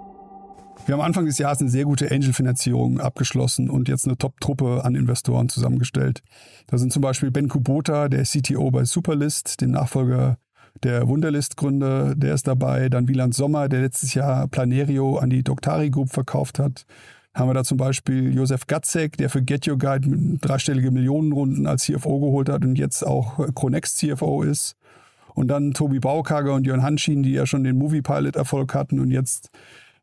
Wir 0.89 0.93
haben 0.93 1.01
Anfang 1.01 1.27
des 1.27 1.37
Jahres 1.37 1.59
eine 1.61 1.69
sehr 1.69 1.85
gute 1.85 2.09
Angel-Finanzierung 2.09 2.99
abgeschlossen 2.99 3.69
und 3.69 3.87
jetzt 3.87 4.07
eine 4.07 4.17
Top-Truppe 4.17 4.83
an 4.83 4.95
Investoren 4.95 5.47
zusammengestellt. 5.47 6.23
Da 6.65 6.79
sind 6.79 6.91
zum 6.91 7.03
Beispiel 7.03 7.29
Ben 7.29 7.47
Kubota, 7.47 8.09
der 8.09 8.23
CTO 8.23 8.71
bei 8.71 8.85
Superlist, 8.85 9.61
dem 9.61 9.69
Nachfolger 9.69 10.39
der 10.81 11.07
Wunderlist-Gründer, 11.07 12.15
der 12.15 12.33
ist 12.33 12.47
dabei. 12.47 12.89
Dann 12.89 13.07
Wieland 13.07 13.35
Sommer, 13.35 13.69
der 13.69 13.81
letztes 13.81 14.15
Jahr 14.15 14.47
Planerio 14.47 15.17
an 15.17 15.29
die 15.29 15.43
Doctari 15.43 15.91
Group 15.91 16.09
verkauft 16.09 16.57
hat. 16.57 16.87
Haben 17.35 17.51
wir 17.51 17.53
da 17.53 17.63
zum 17.63 17.77
Beispiel 17.77 18.33
Josef 18.33 18.65
Gatzek, 18.65 19.15
der 19.15 19.29
für 19.29 19.43
Get 19.43 19.67
Your 19.67 19.77
Guide 19.77 20.09
dreistellige 20.41 20.89
Millionenrunden 20.89 21.67
als 21.67 21.83
CFO 21.83 22.19
geholt 22.19 22.49
hat 22.49 22.65
und 22.65 22.79
jetzt 22.79 23.05
auch 23.05 23.37
Chronext 23.53 23.99
CFO 23.99 24.41
ist. 24.41 24.75
Und 25.35 25.49
dann 25.49 25.75
Tobi 25.75 25.99
Baukager 25.99 26.55
und 26.55 26.65
Jörn 26.65 26.81
Hanschin, 26.81 27.21
die 27.21 27.33
ja 27.33 27.45
schon 27.45 27.63
den 27.63 27.77
Movie 27.77 28.01
Pilot 28.01 28.35
Erfolg 28.35 28.73
hatten 28.73 28.99
und 28.99 29.11
jetzt 29.11 29.51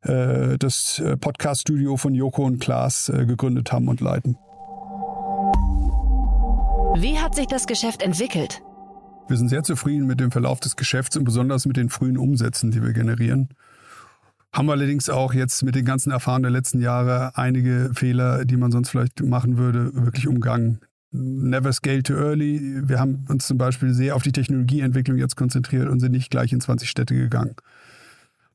äh, 0.07 0.59
das 0.59 0.99
äh, 0.99 1.17
Podcast-Studio 1.17 1.97
von 1.97 2.15
Joko 2.15 2.45
und 2.45 2.59
Klaas 2.61 3.09
äh, 3.09 3.27
gegründet 3.27 3.73
haben 3.73 3.89
und 3.89 4.01
leiten. 4.01 4.37
Wie 6.99 7.19
hat 7.19 7.35
sich 7.35 7.47
das 7.47 7.67
Geschäft 7.67 8.03
entwickelt? 8.03 8.63
Wir 9.29 9.37
sind 9.37 9.49
sehr 9.49 9.65
zufrieden 9.65 10.07
mit 10.07 10.21
dem 10.21 10.31
Verlauf 10.31 10.61
des 10.61 10.77
Geschäfts 10.77 11.17
und 11.17 11.25
besonders 11.25 11.67
mit 11.67 11.77
den 11.77 11.91
frühen 11.91 12.17
Umsätzen, 12.17 12.71
die 12.71 12.83
wir 12.83 12.93
generieren. 12.93 13.49
Haben 14.53 14.71
allerdings 14.71 15.11
auch 15.11 15.35
jetzt 15.35 15.63
mit 15.65 15.75
den 15.75 15.85
ganzen 15.85 16.13
Erfahrungen 16.13 16.45
der 16.45 16.53
letzten 16.53 16.81
Jahre 16.81 17.37
einige 17.37 17.91
Fehler, 17.93 18.45
die 18.45 18.57
man 18.57 18.73
sonst 18.73 18.91
vielleicht 18.91 19.21
machen 19.23 19.59
würde, 19.59 19.91
wirklich 19.95 20.29
umgangen. 20.29 20.81
Never 21.11 21.73
scale 21.73 22.03
too 22.03 22.15
early. 22.15 22.81
Wir 22.89 22.99
haben 22.99 23.25
uns 23.29 23.47
zum 23.47 23.59
Beispiel 23.59 23.93
sehr 23.93 24.17
auf 24.17 24.23
die 24.23 24.33
Technologieentwicklung 24.33 25.19
jetzt 25.19 25.37
konzentriert 25.37 25.89
und 25.89 26.01
sind 26.01 26.13
nicht 26.13 26.31
gleich 26.31 26.53
in 26.53 26.61
20 26.61 26.89
Städte 26.89 27.15
gegangen. 27.15 27.57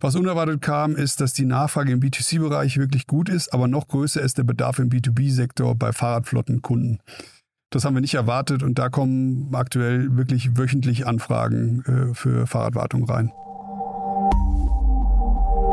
Was 0.04 0.16
unerwartet 0.16 0.62
kam, 0.62 0.96
ist, 0.96 1.22
dass 1.22 1.32
die 1.34 1.46
Nachfrage 1.46 1.92
im 1.92 2.00
B2C-Bereich 2.00 2.78
wirklich 2.78 3.06
gut 3.06 3.30
ist, 3.30 3.54
aber 3.54 3.68
noch 3.68 3.88
größer 3.88 4.20
ist 4.20 4.40
der 4.40 4.44
Bedarf 4.44 4.80
im 4.80 4.90
B2B-Sektor 4.90 5.76
bei 5.76 5.94
Fahrradflottenkunden. 5.94 7.00
Das 7.70 7.86
haben 7.86 7.94
wir 7.94 8.02
nicht 8.02 8.16
erwartet 8.16 8.64
und 8.64 8.80
da 8.80 8.90
kommen 8.90 9.54
aktuell 9.54 10.18
wirklich 10.18 10.58
wöchentlich 10.58 11.06
Anfragen 11.06 11.84
äh, 11.86 12.16
für 12.16 12.48
Fahrradwartung 12.48 13.04
rein. 13.04 13.32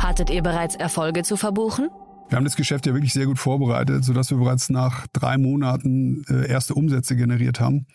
Hattet 0.03 0.29
ihr 0.29 0.43
bereits 0.43 0.77
Erfolge 0.77 1.23
zu 1.23 1.39
verbuchen? 1.39 1.89
Wir 2.29 2.37
haben 2.37 2.45
das 2.45 2.57
Geschäft 2.57 2.87
ja 2.87 2.93
wirklich 2.93 3.15
sehr 3.15 3.25
gut 3.25 3.39
vorbereitet, 3.39 4.05
sodass 4.05 4.31
wir 4.31 4.37
bereits 4.37 4.69
nach 4.69 5.07
drei 5.15 5.39
Monaten 5.39 6.25
äh, 6.29 6.47
erste 6.47 6.75
Umsätze 6.75 7.17
generiert 7.17 7.61
haben. 7.61 7.87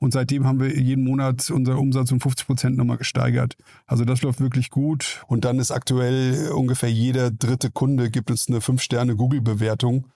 Und 0.00 0.12
seitdem 0.12 0.46
haben 0.46 0.60
wir 0.60 0.78
jeden 0.78 1.04
Monat 1.04 1.50
unser 1.50 1.78
Umsatz 1.78 2.12
um 2.12 2.20
50 2.20 2.46
Prozent 2.46 2.76
nochmal 2.76 2.98
gesteigert. 2.98 3.56
Also 3.86 4.04
das 4.04 4.22
läuft 4.22 4.40
wirklich 4.40 4.70
gut. 4.70 5.22
Und 5.26 5.44
dann 5.44 5.58
ist 5.58 5.72
aktuell 5.72 6.50
ungefähr 6.52 6.90
jeder 6.90 7.30
dritte 7.30 7.70
Kunde 7.70 8.10
gibt 8.10 8.30
uns 8.30 8.48
eine 8.48 8.58
5-Sterne-Google-Bewertung. 8.58 10.06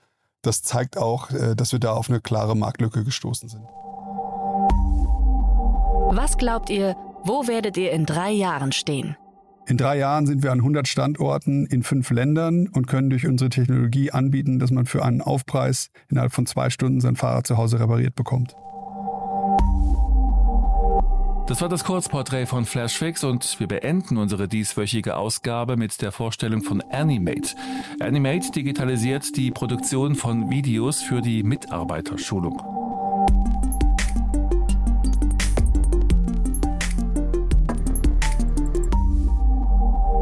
Das 0.42 0.62
zeigt 0.62 0.98
auch, 0.98 1.30
äh, 1.30 1.54
dass 1.56 1.72
wir 1.72 1.78
da 1.78 1.92
auf 1.92 2.08
eine 2.08 2.20
klare 2.20 2.56
Marktlücke 2.56 3.04
gestoßen 3.04 3.48
sind. 3.48 3.62
Was 6.14 6.36
glaubt 6.36 6.70
ihr, 6.70 6.96
wo 7.24 7.46
werdet 7.48 7.76
ihr 7.76 7.92
in 7.92 8.06
drei 8.06 8.30
Jahren 8.30 8.72
stehen? 8.72 9.16
In 9.66 9.76
drei 9.76 9.96
Jahren 9.96 10.26
sind 10.26 10.42
wir 10.42 10.50
an 10.50 10.58
100 10.58 10.88
Standorten 10.88 11.66
in 11.66 11.84
fünf 11.84 12.10
Ländern 12.10 12.66
und 12.66 12.86
können 12.86 13.10
durch 13.10 13.26
unsere 13.26 13.48
Technologie 13.48 14.10
anbieten, 14.10 14.58
dass 14.58 14.72
man 14.72 14.86
für 14.86 15.04
einen 15.04 15.22
Aufpreis 15.22 15.90
innerhalb 16.08 16.32
von 16.32 16.46
zwei 16.46 16.68
Stunden 16.68 17.00
sein 17.00 17.14
Fahrrad 17.14 17.46
zu 17.46 17.56
Hause 17.56 17.78
repariert 17.78 18.16
bekommt. 18.16 18.56
Das 21.52 21.60
war 21.60 21.68
das 21.68 21.84
Kurzporträt 21.84 22.46
von 22.46 22.64
Flashfix 22.64 23.24
und 23.24 23.60
wir 23.60 23.68
beenden 23.68 24.16
unsere 24.16 24.48
dieswöchige 24.48 25.16
Ausgabe 25.16 25.76
mit 25.76 26.00
der 26.00 26.10
Vorstellung 26.10 26.62
von 26.62 26.80
Animate. 26.90 27.54
Animate 28.00 28.52
digitalisiert 28.52 29.36
die 29.36 29.50
Produktion 29.50 30.14
von 30.14 30.48
Videos 30.48 31.02
für 31.02 31.20
die 31.20 31.42
Mitarbeiterschulung. 31.42 32.56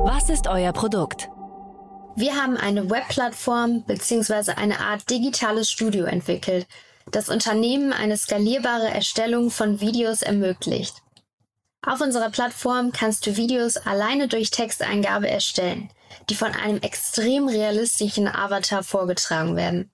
Was 0.03 0.31
ist 0.31 0.49
euer 0.49 0.73
Produkt? 0.73 1.31
Wir 2.17 2.35
haben 2.35 2.57
eine 2.57 2.91
Webplattform 2.91 3.85
bzw. 3.85 4.55
eine 4.57 4.81
Art 4.81 5.09
digitales 5.09 5.71
Studio 5.71 6.07
entwickelt, 6.07 6.67
das 7.13 7.29
Unternehmen 7.29 7.93
eine 7.93 8.17
skalierbare 8.17 8.89
Erstellung 8.89 9.51
von 9.51 9.81
Videos 9.81 10.23
ermöglicht. 10.23 11.05
Auf 11.83 12.03
unserer 12.03 12.29
Plattform 12.29 12.93
kannst 12.93 13.27
du 13.27 13.37
Videos 13.37 13.79
alleine 13.79 14.29
durch 14.29 14.51
Texteingabe 14.51 15.29
erstellen, 15.31 15.91
die 16.29 16.35
von 16.35 16.53
einem 16.53 16.79
extrem 16.83 17.49
realistischen 17.49 18.29
Avatar 18.29 18.83
vorgetragen 18.83 19.57
werden. 19.57 19.91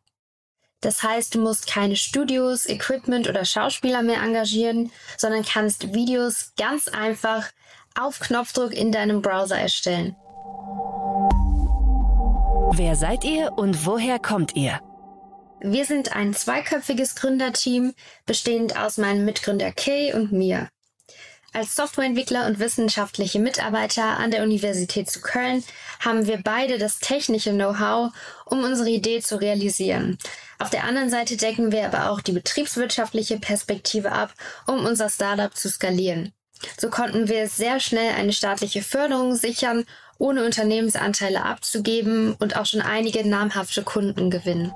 Das 0.81 1.05
heißt, 1.05 1.37
du 1.37 1.41
musst 1.41 1.69
keine 1.69 1.95
Studios, 1.95 2.67
Equipment 2.67 3.29
oder 3.29 3.45
Schauspieler 3.45 4.03
mehr 4.03 4.21
engagieren, 4.21 4.91
sondern 5.17 5.45
kannst 5.45 5.95
Videos 5.95 6.53
ganz 6.59 6.89
einfach 6.89 7.51
auf 7.99 8.19
Knopfdruck 8.19 8.73
in 8.73 8.91
deinem 8.91 9.23
Browser 9.23 9.59
erstellen. 9.59 10.17
Wer 12.73 12.97
seid 12.97 13.25
ihr 13.25 13.53
und 13.57 13.87
woher 13.87 14.19
kommt 14.19 14.57
ihr? 14.57 14.81
Wir 15.61 15.85
sind 15.87 16.15
ein 16.15 16.35
zweiköpfiges 16.35 17.15
Gründerteam, 17.15 17.95
bestehend 18.27 18.77
aus 18.77 18.99
meinem 18.99 19.25
Mitgründer 19.25 19.71
Kay 19.71 20.13
und 20.13 20.33
mir. 20.33 20.69
Als 21.53 21.75
Softwareentwickler 21.75 22.47
und 22.47 22.59
wissenschaftliche 22.59 23.39
Mitarbeiter 23.39 24.19
an 24.19 24.31
der 24.31 24.43
Universität 24.43 25.09
zu 25.11 25.21
Köln 25.21 25.65
haben 26.01 26.27
wir 26.27 26.39
beide 26.43 26.77
das 26.77 26.99
technische 26.99 27.53
Know-how, 27.53 28.13
um 28.45 28.63
unsere 28.63 28.91
Idee 28.91 29.21
zu 29.21 29.41
realisieren. 29.41 30.19
Auf 30.59 30.71
der 30.71 30.85
anderen 30.85 31.11
Seite 31.11 31.37
decken 31.37 31.73
wir 31.73 31.87
aber 31.87 32.11
auch 32.11 32.21
die 32.21 32.33
betriebswirtschaftliche 32.33 33.39
Perspektive 33.39 34.13
ab, 34.13 34.35
um 34.67 34.85
unser 34.85 35.09
Startup 35.09 35.55
zu 35.55 35.69
skalieren. 35.69 36.33
So 36.79 36.89
konnten 36.91 37.29
wir 37.29 37.49
sehr 37.49 37.81
schnell 37.81 38.15
eine 38.15 38.33
staatliche 38.33 38.83
Förderung 38.83 39.35
sichern, 39.35 39.85
ohne 40.19 40.45
Unternehmensanteile 40.45 41.43
abzugeben 41.45 42.35
und 42.39 42.57
auch 42.57 42.67
schon 42.67 42.81
einige 42.81 43.27
namhafte 43.29 43.83
Kunden 43.83 44.31
gewinnen. 44.31 44.73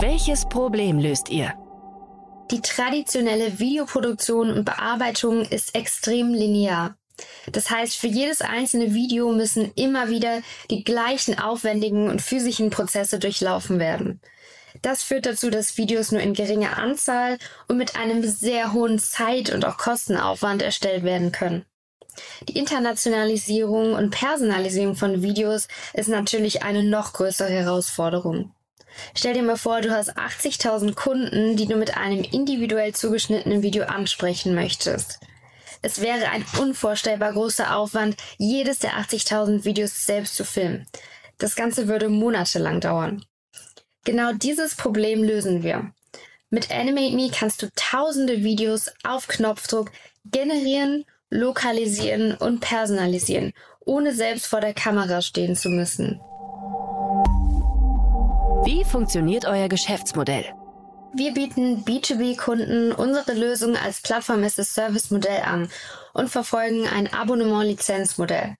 Welches 0.00 0.48
Problem 0.48 0.98
löst 0.98 1.28
ihr? 1.28 1.52
Die 2.50 2.60
traditionelle 2.60 3.60
Videoproduktion 3.60 4.50
und 4.50 4.64
Bearbeitung 4.64 5.44
ist 5.44 5.74
extrem 5.76 6.34
linear. 6.34 6.96
Das 7.52 7.70
heißt, 7.70 7.96
für 7.96 8.08
jedes 8.08 8.40
einzelne 8.40 8.92
Video 8.92 9.30
müssen 9.32 9.72
immer 9.76 10.08
wieder 10.08 10.42
die 10.70 10.82
gleichen 10.82 11.38
aufwendigen 11.38 12.08
und 12.08 12.22
physischen 12.22 12.70
Prozesse 12.70 13.18
durchlaufen 13.18 13.78
werden. 13.78 14.20
Das 14.82 15.02
führt 15.02 15.26
dazu, 15.26 15.50
dass 15.50 15.76
Videos 15.76 16.10
nur 16.10 16.22
in 16.22 16.34
geringer 16.34 16.78
Anzahl 16.78 17.38
und 17.68 17.76
mit 17.76 17.96
einem 17.96 18.22
sehr 18.26 18.72
hohen 18.72 18.98
Zeit- 18.98 19.52
und 19.52 19.64
auch 19.64 19.76
Kostenaufwand 19.76 20.62
erstellt 20.62 21.04
werden 21.04 21.32
können. 21.32 21.64
Die 22.48 22.58
Internationalisierung 22.58 23.94
und 23.94 24.10
Personalisierung 24.10 24.96
von 24.96 25.22
Videos 25.22 25.68
ist 25.92 26.08
natürlich 26.08 26.62
eine 26.62 26.82
noch 26.82 27.12
größere 27.12 27.50
Herausforderung. 27.50 28.52
Stell 29.14 29.34
dir 29.34 29.42
mal 29.42 29.56
vor, 29.56 29.80
du 29.80 29.90
hast 29.90 30.16
80.000 30.16 30.94
Kunden, 30.94 31.56
die 31.56 31.66
du 31.66 31.76
mit 31.76 31.96
einem 31.96 32.22
individuell 32.22 32.94
zugeschnittenen 32.94 33.62
Video 33.62 33.84
ansprechen 33.84 34.54
möchtest. 34.54 35.20
Es 35.82 36.00
wäre 36.00 36.28
ein 36.28 36.44
unvorstellbar 36.58 37.32
großer 37.32 37.76
Aufwand, 37.76 38.16
jedes 38.38 38.80
der 38.80 38.92
80.000 38.92 39.64
Videos 39.64 40.06
selbst 40.06 40.36
zu 40.36 40.44
filmen. 40.44 40.86
Das 41.38 41.56
Ganze 41.56 41.88
würde 41.88 42.08
monatelang 42.08 42.80
dauern. 42.80 43.24
Genau 44.04 44.32
dieses 44.32 44.74
Problem 44.74 45.24
lösen 45.24 45.62
wir. 45.62 45.92
Mit 46.50 46.70
Animate 46.70 47.14
Me 47.14 47.30
kannst 47.32 47.62
du 47.62 47.70
tausende 47.76 48.42
Videos 48.42 48.90
auf 49.04 49.28
Knopfdruck 49.28 49.90
generieren, 50.24 51.04
lokalisieren 51.30 52.34
und 52.34 52.60
personalisieren, 52.60 53.52
ohne 53.80 54.12
selbst 54.12 54.46
vor 54.46 54.60
der 54.60 54.74
Kamera 54.74 55.22
stehen 55.22 55.54
zu 55.56 55.68
müssen. 55.68 56.20
Wie 58.64 58.84
funktioniert 58.84 59.46
euer 59.46 59.68
Geschäftsmodell? 59.68 60.44
Wir 61.14 61.32
bieten 61.32 61.82
B2B-Kunden 61.84 62.92
unsere 62.92 63.32
Lösung 63.32 63.74
als 63.74 64.02
Plattform-as-a-Service-Modell 64.02 65.42
an 65.42 65.70
und 66.12 66.28
verfolgen 66.28 66.86
ein 66.86 67.12
Abonnement-Lizenzmodell. 67.12 68.56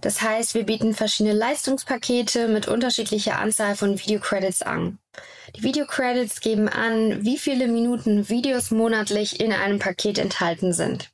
Das 0.00 0.22
heißt, 0.22 0.54
wir 0.54 0.64
bieten 0.64 0.94
verschiedene 0.94 1.34
Leistungspakete 1.34 2.48
mit 2.48 2.66
unterschiedlicher 2.66 3.38
Anzahl 3.38 3.76
von 3.76 3.98
Video-Credits 3.98 4.62
an. 4.62 4.98
Die 5.54 5.62
Video-Credits 5.62 6.40
geben 6.40 6.68
an, 6.68 7.24
wie 7.24 7.36
viele 7.36 7.68
Minuten 7.68 8.28
Videos 8.30 8.70
monatlich 8.70 9.38
in 9.40 9.52
einem 9.52 9.78
Paket 9.78 10.18
enthalten 10.18 10.72
sind. 10.72 11.10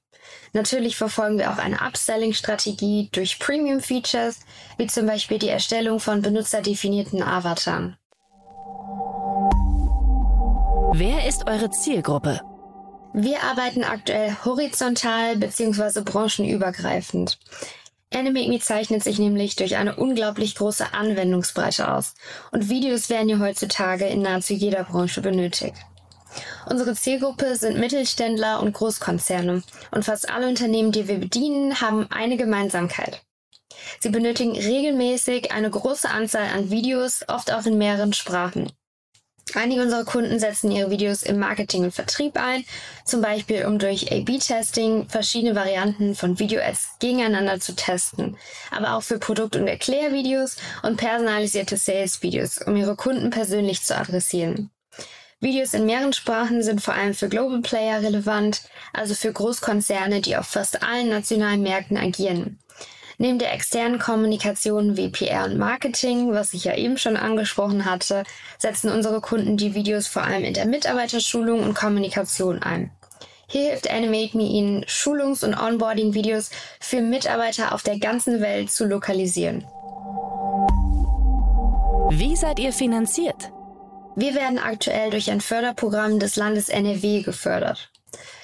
Natürlich 0.53 0.97
verfolgen 0.97 1.39
wir 1.39 1.51
auch 1.51 1.59
eine 1.59 1.81
Upselling-Strategie 1.81 3.09
durch 3.13 3.39
Premium-Features, 3.41 4.41
wie 4.79 4.87
zum 4.87 5.07
Beispiel 5.07 5.39
die 5.39 5.49
Erstellung 5.49 5.99
von 5.99 6.23
benutzerdefinierten 6.23 7.23
Avataren. 7.23 7.97
Wer 10.95 11.27
ist 11.27 11.49
eure 11.49 11.71
Zielgruppe? 11.71 12.43
Wir 13.15 13.43
arbeiten 13.45 13.83
aktuell 13.83 14.37
horizontal 14.45 15.37
bzw. 15.37 16.03
branchenübergreifend. 16.03 17.39
Animate 18.13 18.51
Me 18.51 18.61
zeichnet 18.61 19.03
sich 19.03 19.19
nämlich 19.19 19.57
durch 19.57 19.77
eine 19.77 19.97
unglaublich 19.97 20.55
große 20.55 20.93
Anwendungsbreite 20.93 21.91
aus 21.91 22.13
und 22.51 22.69
Videos 22.69 23.09
werden 23.09 23.31
ja 23.31 23.39
heutzutage 23.39 24.05
in 24.05 24.21
nahezu 24.21 24.53
jeder 24.53 24.85
Branche 24.85 25.23
benötigt. 25.23 25.77
Unsere 26.69 26.93
Zielgruppe 26.95 27.57
sind 27.57 27.81
Mittelständler 27.81 28.61
und 28.61 28.75
Großkonzerne 28.75 29.63
und 29.93 30.05
fast 30.05 30.29
alle 30.29 30.47
Unternehmen, 30.47 30.93
die 30.93 31.09
wir 31.09 31.17
bedienen, 31.17 31.81
haben 31.81 32.07
eine 32.11 32.37
Gemeinsamkeit. 32.37 33.23
Sie 33.99 34.11
benötigen 34.11 34.53
regelmäßig 34.53 35.53
eine 35.53 35.71
große 35.71 36.11
Anzahl 36.11 36.49
an 36.55 36.69
Videos, 36.69 37.25
oft 37.29 37.51
auch 37.51 37.65
in 37.65 37.79
mehreren 37.79 38.13
Sprachen. 38.13 38.71
Einige 39.55 39.83
unserer 39.83 40.05
Kunden 40.05 40.39
setzen 40.39 40.71
ihre 40.71 40.91
Videos 40.91 41.23
im 41.23 41.39
Marketing 41.39 41.85
und 41.85 41.93
Vertrieb 41.93 42.37
ein, 42.37 42.65
zum 43.05 43.21
Beispiel 43.21 43.67
um 43.67 43.79
durch 43.79 44.11
A-B-Testing 44.11 45.09
verschiedene 45.09 45.55
Varianten 45.55 46.15
von 46.15 46.39
Video-Ads 46.39 46.99
gegeneinander 47.01 47.61
zu 47.61 47.75
testen, 47.75 48.37
aber 48.71 48.95
auch 48.95 49.03
für 49.03 49.19
Produkt- 49.19 49.57
und 49.57 49.69
Erklärvideos 49.69 50.57
und 50.83 50.97
personalisierte 50.97 51.77
Sales-Videos, 51.77 52.63
um 52.63 52.77
ihre 52.77 52.97
Kunden 52.97 53.31
persönlich 53.31 53.83
zu 53.83 53.97
adressieren. 53.97 54.71
Videos 55.41 55.75
in 55.75 55.87
mehreren 55.87 56.13
Sprachen 56.13 56.63
sind 56.63 56.81
vor 56.81 56.95
allem 56.95 57.15
für 57.15 57.29
Global 57.29 57.61
Player 57.61 58.01
relevant, 58.01 58.63
also 58.93 59.15
für 59.15 59.33
Großkonzerne, 59.33 60.21
die 60.21 60.37
auf 60.37 60.47
fast 60.47 60.83
allen 60.83 61.09
nationalen 61.09 61.63
Märkten 61.63 61.97
agieren. 61.97 62.61
Neben 63.23 63.39
der 63.39 63.55
externen 63.55 64.01
Kommunikation 64.01 64.97
wie 64.97 65.09
PR 65.09 65.45
und 65.45 65.57
Marketing, 65.57 66.33
was 66.33 66.55
ich 66.55 66.65
ja 66.65 66.75
eben 66.75 66.99
schon 66.99 67.17
angesprochen 67.17 67.85
hatte, 67.85 68.25
setzen 68.59 68.91
unsere 68.91 69.21
Kunden 69.21 69.57
die 69.57 69.77
Videos 69.77 70.09
vor 70.09 70.25
allem 70.25 70.43
in 70.43 70.55
der 70.55 70.67
Mitarbeiterschulung 70.67 71.63
und 71.63 71.75
Kommunikation 71.75 72.65
ein. 72.65 72.91
Hier 73.47 73.69
hilft 73.69 73.89
Animate 73.89 74.37
Me 74.37 74.43
Ihnen, 74.43 74.85
Schulungs- 74.89 75.45
und 75.45 75.55
Onboarding-Videos 75.55 76.51
für 76.81 77.01
Mitarbeiter 77.01 77.73
auf 77.73 77.85
der 77.85 78.01
ganzen 78.01 78.41
Welt 78.41 78.73
zu 78.73 78.87
lokalisieren. 78.87 79.65
Wie 82.11 82.35
seid 82.35 82.59
ihr 82.59 82.73
finanziert? 82.73 83.53
Wir 84.17 84.35
werden 84.35 84.59
aktuell 84.59 85.11
durch 85.11 85.31
ein 85.31 85.41
Förderprogramm 85.41 86.19
des 86.19 86.35
Landes 86.35 86.69
NRW 86.69 87.23
gefördert. 87.23 87.92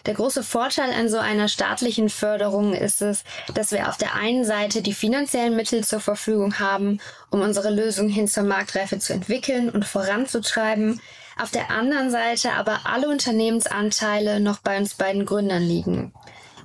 Der 0.06 0.14
große 0.14 0.42
Vorteil 0.42 0.92
an 0.92 1.08
so 1.08 1.18
einer 1.18 1.48
staatlichen 1.48 2.08
Förderung 2.08 2.72
ist 2.72 3.02
es, 3.02 3.24
dass 3.54 3.72
wir 3.72 3.88
auf 3.88 3.96
der 3.96 4.14
einen 4.14 4.44
Seite 4.44 4.80
die 4.80 4.94
finanziellen 4.94 5.56
Mittel 5.56 5.84
zur 5.84 6.00
Verfügung 6.00 6.58
haben, 6.58 7.00
um 7.30 7.42
unsere 7.42 7.70
Lösung 7.70 8.08
hin 8.08 8.28
zur 8.28 8.44
Marktreife 8.44 8.98
zu 8.98 9.12
entwickeln 9.12 9.68
und 9.68 9.84
voranzutreiben, 9.84 11.00
auf 11.40 11.50
der 11.50 11.70
anderen 11.70 12.10
Seite 12.10 12.52
aber 12.52 12.80
alle 12.84 13.08
Unternehmensanteile 13.08 14.40
noch 14.40 14.58
bei 14.58 14.78
uns 14.78 14.94
beiden 14.94 15.26
Gründern 15.26 15.62
liegen. 15.62 16.12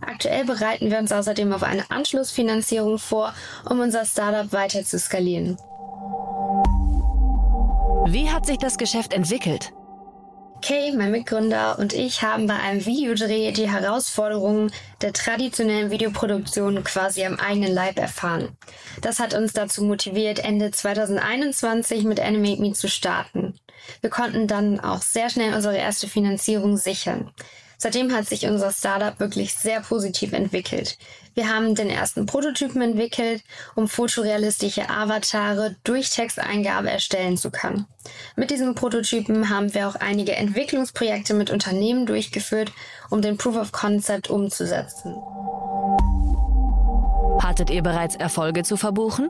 Aktuell 0.02 0.46
bereiten 0.46 0.92
wir 0.92 0.98
uns 1.00 1.12
außerdem 1.12 1.54
auf 1.54 1.64
eine 1.64 1.90
Anschlussfinanzierung 1.92 2.98
vor, 2.98 3.34
um 3.70 3.80
unser 3.80 4.06
Startup 4.06 4.52
weiter 4.52 4.84
zu 4.84 5.00
skalieren. 5.00 5.58
Wie 8.08 8.30
hat 8.30 8.46
sich 8.46 8.58
das 8.58 8.78
Geschäft 8.78 9.14
entwickelt? 9.14 9.74
Kay, 10.64 10.94
mein 10.94 11.12
Mitgründer, 11.12 11.78
und 11.78 11.92
ich 11.92 12.22
haben 12.22 12.48
bei 12.48 12.56
einem 12.56 12.86
Videodreh 12.86 13.52
die 13.52 13.70
Herausforderungen 13.70 14.72
der 15.02 15.12
traditionellen 15.12 15.92
Videoproduktion 15.92 16.82
quasi 16.86 17.26
am 17.26 17.38
eigenen 17.38 17.74
Leib 17.74 18.00
erfahren. 18.00 18.56
Das 19.02 19.20
hat 19.20 19.34
uns 19.34 19.52
dazu 19.52 19.84
motiviert, 19.84 20.40
Ende 20.40 20.72
2021 20.72 22.06
mit 22.06 22.22
Animate 22.22 22.62
Me 22.62 22.72
zu 22.72 22.88
starten. 22.88 23.60
Wir 24.00 24.10
konnten 24.10 24.48
dann 24.48 24.80
auch 24.80 25.02
sehr 25.02 25.30
schnell 25.30 25.54
unsere 25.54 25.76
erste 25.76 26.08
Finanzierung 26.08 26.78
sichern. 26.78 27.32
Seitdem 27.84 28.14
hat 28.14 28.30
sich 28.30 28.48
unser 28.48 28.72
Startup 28.72 29.20
wirklich 29.20 29.56
sehr 29.56 29.82
positiv 29.82 30.32
entwickelt. 30.32 30.98
Wir 31.34 31.54
haben 31.54 31.76
den 31.76 31.90
ersten 31.90 32.26
Prototypen 32.26 32.82
entwickelt, 32.82 33.44
um 33.76 33.90
fotorealistische 33.90 34.90
Avatare 34.90 35.76
durch 35.84 36.10
Texteingabe 36.10 36.90
erstellen 36.90 37.36
zu 37.36 37.52
können. 37.52 37.86
Mit 38.38 38.52
diesem 38.52 38.74
Prototypen 38.74 39.50
haben 39.50 39.74
wir 39.74 39.90
auch 39.90 39.96
einige 39.96 40.34
Entwicklungsprojekte 40.34 41.34
mit 41.34 41.50
Unternehmen 41.50 42.06
durchgeführt, 42.06 42.72
um 43.10 43.22
den 43.22 43.36
Proof 43.36 43.58
of 43.58 43.74
Concept 43.74 44.30
umzusetzen. 44.30 45.18
Hattet 47.42 47.70
ihr 47.70 47.84
bereits 47.84 48.16
Erfolge 48.16 48.64
zu 48.64 48.78
verbuchen? 48.78 49.30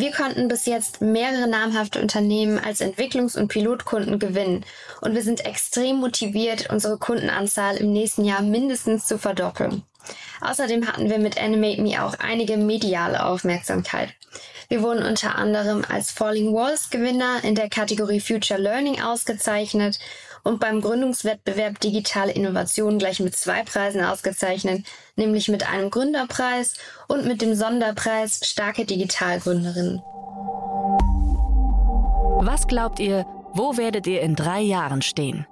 Wir 0.00 0.12
konnten 0.12 0.48
bis 0.48 0.64
jetzt 0.64 1.02
mehrere 1.02 1.46
namhafte 1.46 2.00
Unternehmen 2.00 2.58
als 2.58 2.80
Entwicklungs- 2.80 3.38
und 3.38 3.48
Pilotkunden 3.48 4.18
gewinnen 4.18 4.64
und 5.02 5.14
wir 5.14 5.20
sind 5.20 5.44
extrem 5.44 5.96
motiviert, 5.96 6.70
unsere 6.70 6.96
Kundenanzahl 6.96 7.76
im 7.76 7.92
nächsten 7.92 8.24
Jahr 8.24 8.40
mindestens 8.40 9.06
zu 9.06 9.18
verdoppeln. 9.18 9.82
Außerdem 10.40 10.88
hatten 10.88 11.10
wir 11.10 11.18
mit 11.18 11.36
Animate 11.36 11.82
Me 11.82 12.02
auch 12.02 12.14
einige 12.18 12.56
mediale 12.56 13.26
Aufmerksamkeit. 13.26 14.14
Wir 14.70 14.80
wurden 14.82 15.04
unter 15.04 15.34
anderem 15.34 15.84
als 15.86 16.10
Falling 16.10 16.54
Walls 16.54 16.88
Gewinner 16.88 17.44
in 17.44 17.54
der 17.54 17.68
Kategorie 17.68 18.20
Future 18.20 18.58
Learning 18.58 19.02
ausgezeichnet 19.02 19.98
und 20.42 20.60
beim 20.60 20.80
Gründungswettbewerb 20.80 21.80
Digitale 21.80 22.32
Innovation 22.32 22.98
gleich 22.98 23.20
mit 23.20 23.36
zwei 23.36 23.62
Preisen 23.62 24.02
ausgezeichnet, 24.02 24.86
nämlich 25.16 25.48
mit 25.48 25.68
einem 25.68 25.90
Gründerpreis 25.90 26.74
und 27.08 27.26
mit 27.26 27.42
dem 27.42 27.54
Sonderpreis 27.54 28.40
Starke 28.44 28.84
Digitalgründerinnen. 28.84 30.02
Was 32.42 32.66
glaubt 32.66 33.00
ihr, 33.00 33.26
wo 33.52 33.76
werdet 33.76 34.06
ihr 34.06 34.22
in 34.22 34.34
drei 34.36 34.60
Jahren 34.60 35.02
stehen? 35.02 35.46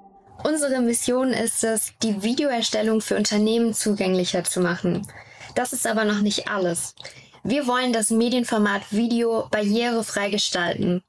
Unsere 0.44 0.80
Mission 0.80 1.30
ist 1.30 1.64
es, 1.64 1.92
die 2.02 2.22
Videoerstellung 2.22 3.00
für 3.00 3.16
Unternehmen 3.16 3.74
zugänglicher 3.74 4.44
zu 4.44 4.60
machen. 4.60 5.06
Das 5.54 5.72
ist 5.72 5.86
aber 5.86 6.04
noch 6.04 6.20
nicht 6.20 6.48
alles. 6.48 6.94
Wir 7.42 7.66
wollen 7.66 7.92
das 7.92 8.10
Medienformat 8.10 8.92
Video 8.92 9.48
barrierefrei 9.50 10.30
gestalten. 10.30 11.02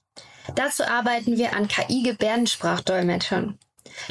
Dazu 0.55 0.83
arbeiten 0.83 1.37
wir 1.37 1.55
an 1.55 1.67
KI-Gebärdensprachdolmetschern. 1.67 3.59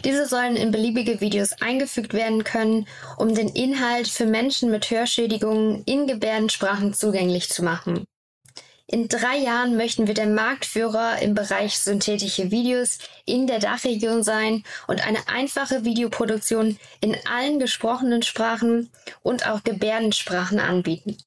Diese 0.05 0.27
sollen 0.27 0.57
in 0.57 0.71
beliebige 0.71 1.21
Videos 1.21 1.53
eingefügt 1.61 2.15
werden 2.15 2.45
können, 2.45 2.87
um 3.17 3.35
den 3.35 3.49
Inhalt 3.49 4.09
für 4.09 4.27
Menschen 4.27 4.71
mit 4.71 4.91
Hörschädigungen 4.91 5.83
in 5.85 6.07
Gebärdensprachen 6.07 6.95
zugänglich 6.95 7.49
zu 7.49 7.63
machen. 7.63 8.05
In 8.91 9.09
drei 9.09 9.37
Jahren 9.37 9.77
möchten 9.77 10.07
wir 10.07 10.15
der 10.15 10.29
Marktführer 10.29 11.21
im 11.21 11.35
Bereich 11.35 11.79
synthetische 11.79 12.51
Videos 12.51 12.99
in 13.27 13.47
der 13.47 13.59
Dachregion 13.59 14.23
sein 14.23 14.65
und 14.87 15.07
eine 15.07 15.29
einfache 15.29 15.85
Videoproduktion 15.85 16.79
in 17.03 17.15
allen 17.31 17.59
gesprochenen 17.59 18.23
Sprachen 18.23 18.91
und 19.23 19.47
auch 19.47 19.63
Gebärdensprachen 19.63 20.59
anbieten. 20.59 21.19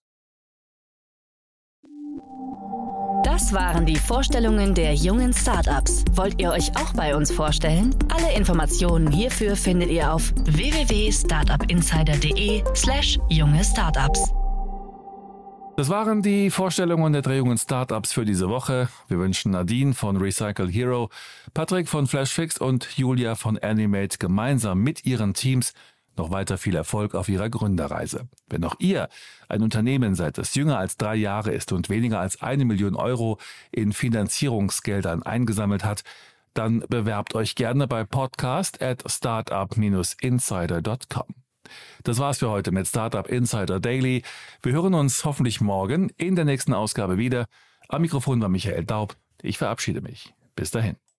Das 3.24 3.54
waren 3.54 3.86
die 3.86 3.98
Vorstellungen 3.98 4.74
der 4.74 4.96
jungen 4.96 5.32
Startups. 5.34 6.04
Wollt 6.14 6.42
ihr 6.42 6.50
euch 6.52 6.76
auch 6.76 6.94
bei 6.94 7.16
uns 7.16 7.32
vorstellen? 7.32 7.96
Alle 8.10 8.34
Informationen 8.36 9.12
hierfür 9.12 9.56
findet 9.56 9.92
ihr 9.92 10.12
auf 10.12 10.34
www.startupinsider.de/slash 10.46 13.20
junge 13.30 13.64
Startups. 13.64 14.34
Das 15.78 15.88
waren 15.90 16.22
die 16.22 16.50
Vorstellungen 16.50 17.14
der 17.14 17.22
Drehungen 17.22 17.58
Startups 17.58 18.12
für 18.12 18.26
diese 18.26 18.50
Woche. 18.50 18.90
Wir 19.08 19.20
wünschen 19.20 19.52
Nadine 19.52 19.94
von 19.94 20.18
Recycle 20.18 20.70
Hero, 20.70 21.10
Patrick 21.54 21.88
von 21.90 22.08
Flashfix 22.08 22.58
und 22.58 22.98
Julia 22.98 23.36
von 23.36 23.58
Animate 23.60 24.18
gemeinsam 24.18 24.80
mit 24.80 25.06
ihren 25.06 25.34
Teams 25.34 25.72
noch 26.22 26.32
weiter 26.32 26.60
viel 26.60 26.76
Erfolg 26.76 27.16
auf 27.16 27.30
Ihrer 27.30 27.50
Gründerreise. 27.50 28.28
Wenn 28.48 28.64
auch 28.64 28.76
ihr 28.78 29.10
ein 29.50 29.64
Unternehmen 29.64 30.14
seid, 30.14 30.38
das 30.38 30.54
jünger 30.54 30.78
als 30.78 30.98
drei 30.98 31.16
Jahre 31.16 31.52
ist 31.52 31.72
und 31.72 31.90
weniger 31.90 32.20
als 32.20 32.40
eine 32.42 32.64
Million 32.64 32.96
Euro 32.96 33.40
in 33.72 33.92
Finanzierungsgeldern 33.92 35.24
eingesammelt 35.24 35.84
hat, 35.84 36.04
dann 36.54 36.84
bewerbt 36.90 37.34
euch 37.34 37.56
gerne 37.56 37.88
bei 37.88 38.04
podcast 38.04 38.84
at 38.84 39.04
startup-insider.com. 39.10 41.34
Das 42.04 42.20
war's 42.20 42.40
für 42.40 42.50
heute 42.50 42.72
mit 42.72 42.88
Startup 42.88 43.28
Insider 43.28 43.80
Daily. 43.80 44.24
Wir 44.62 44.74
hören 44.74 44.94
uns 44.94 45.26
hoffentlich 45.26 45.62
morgen 45.62 46.12
in 46.18 46.36
der 46.36 46.46
nächsten 46.46 46.74
Ausgabe 46.74 47.18
wieder. 47.18 47.46
Am 47.88 48.02
Mikrofon 48.02 48.42
war 48.42 48.50
Michael 48.50 48.86
Daub. 48.86 49.16
Ich 49.42 49.58
verabschiede 49.58 50.02
mich. 50.02 50.34
Bis 50.56 50.72
dahin. 50.72 51.11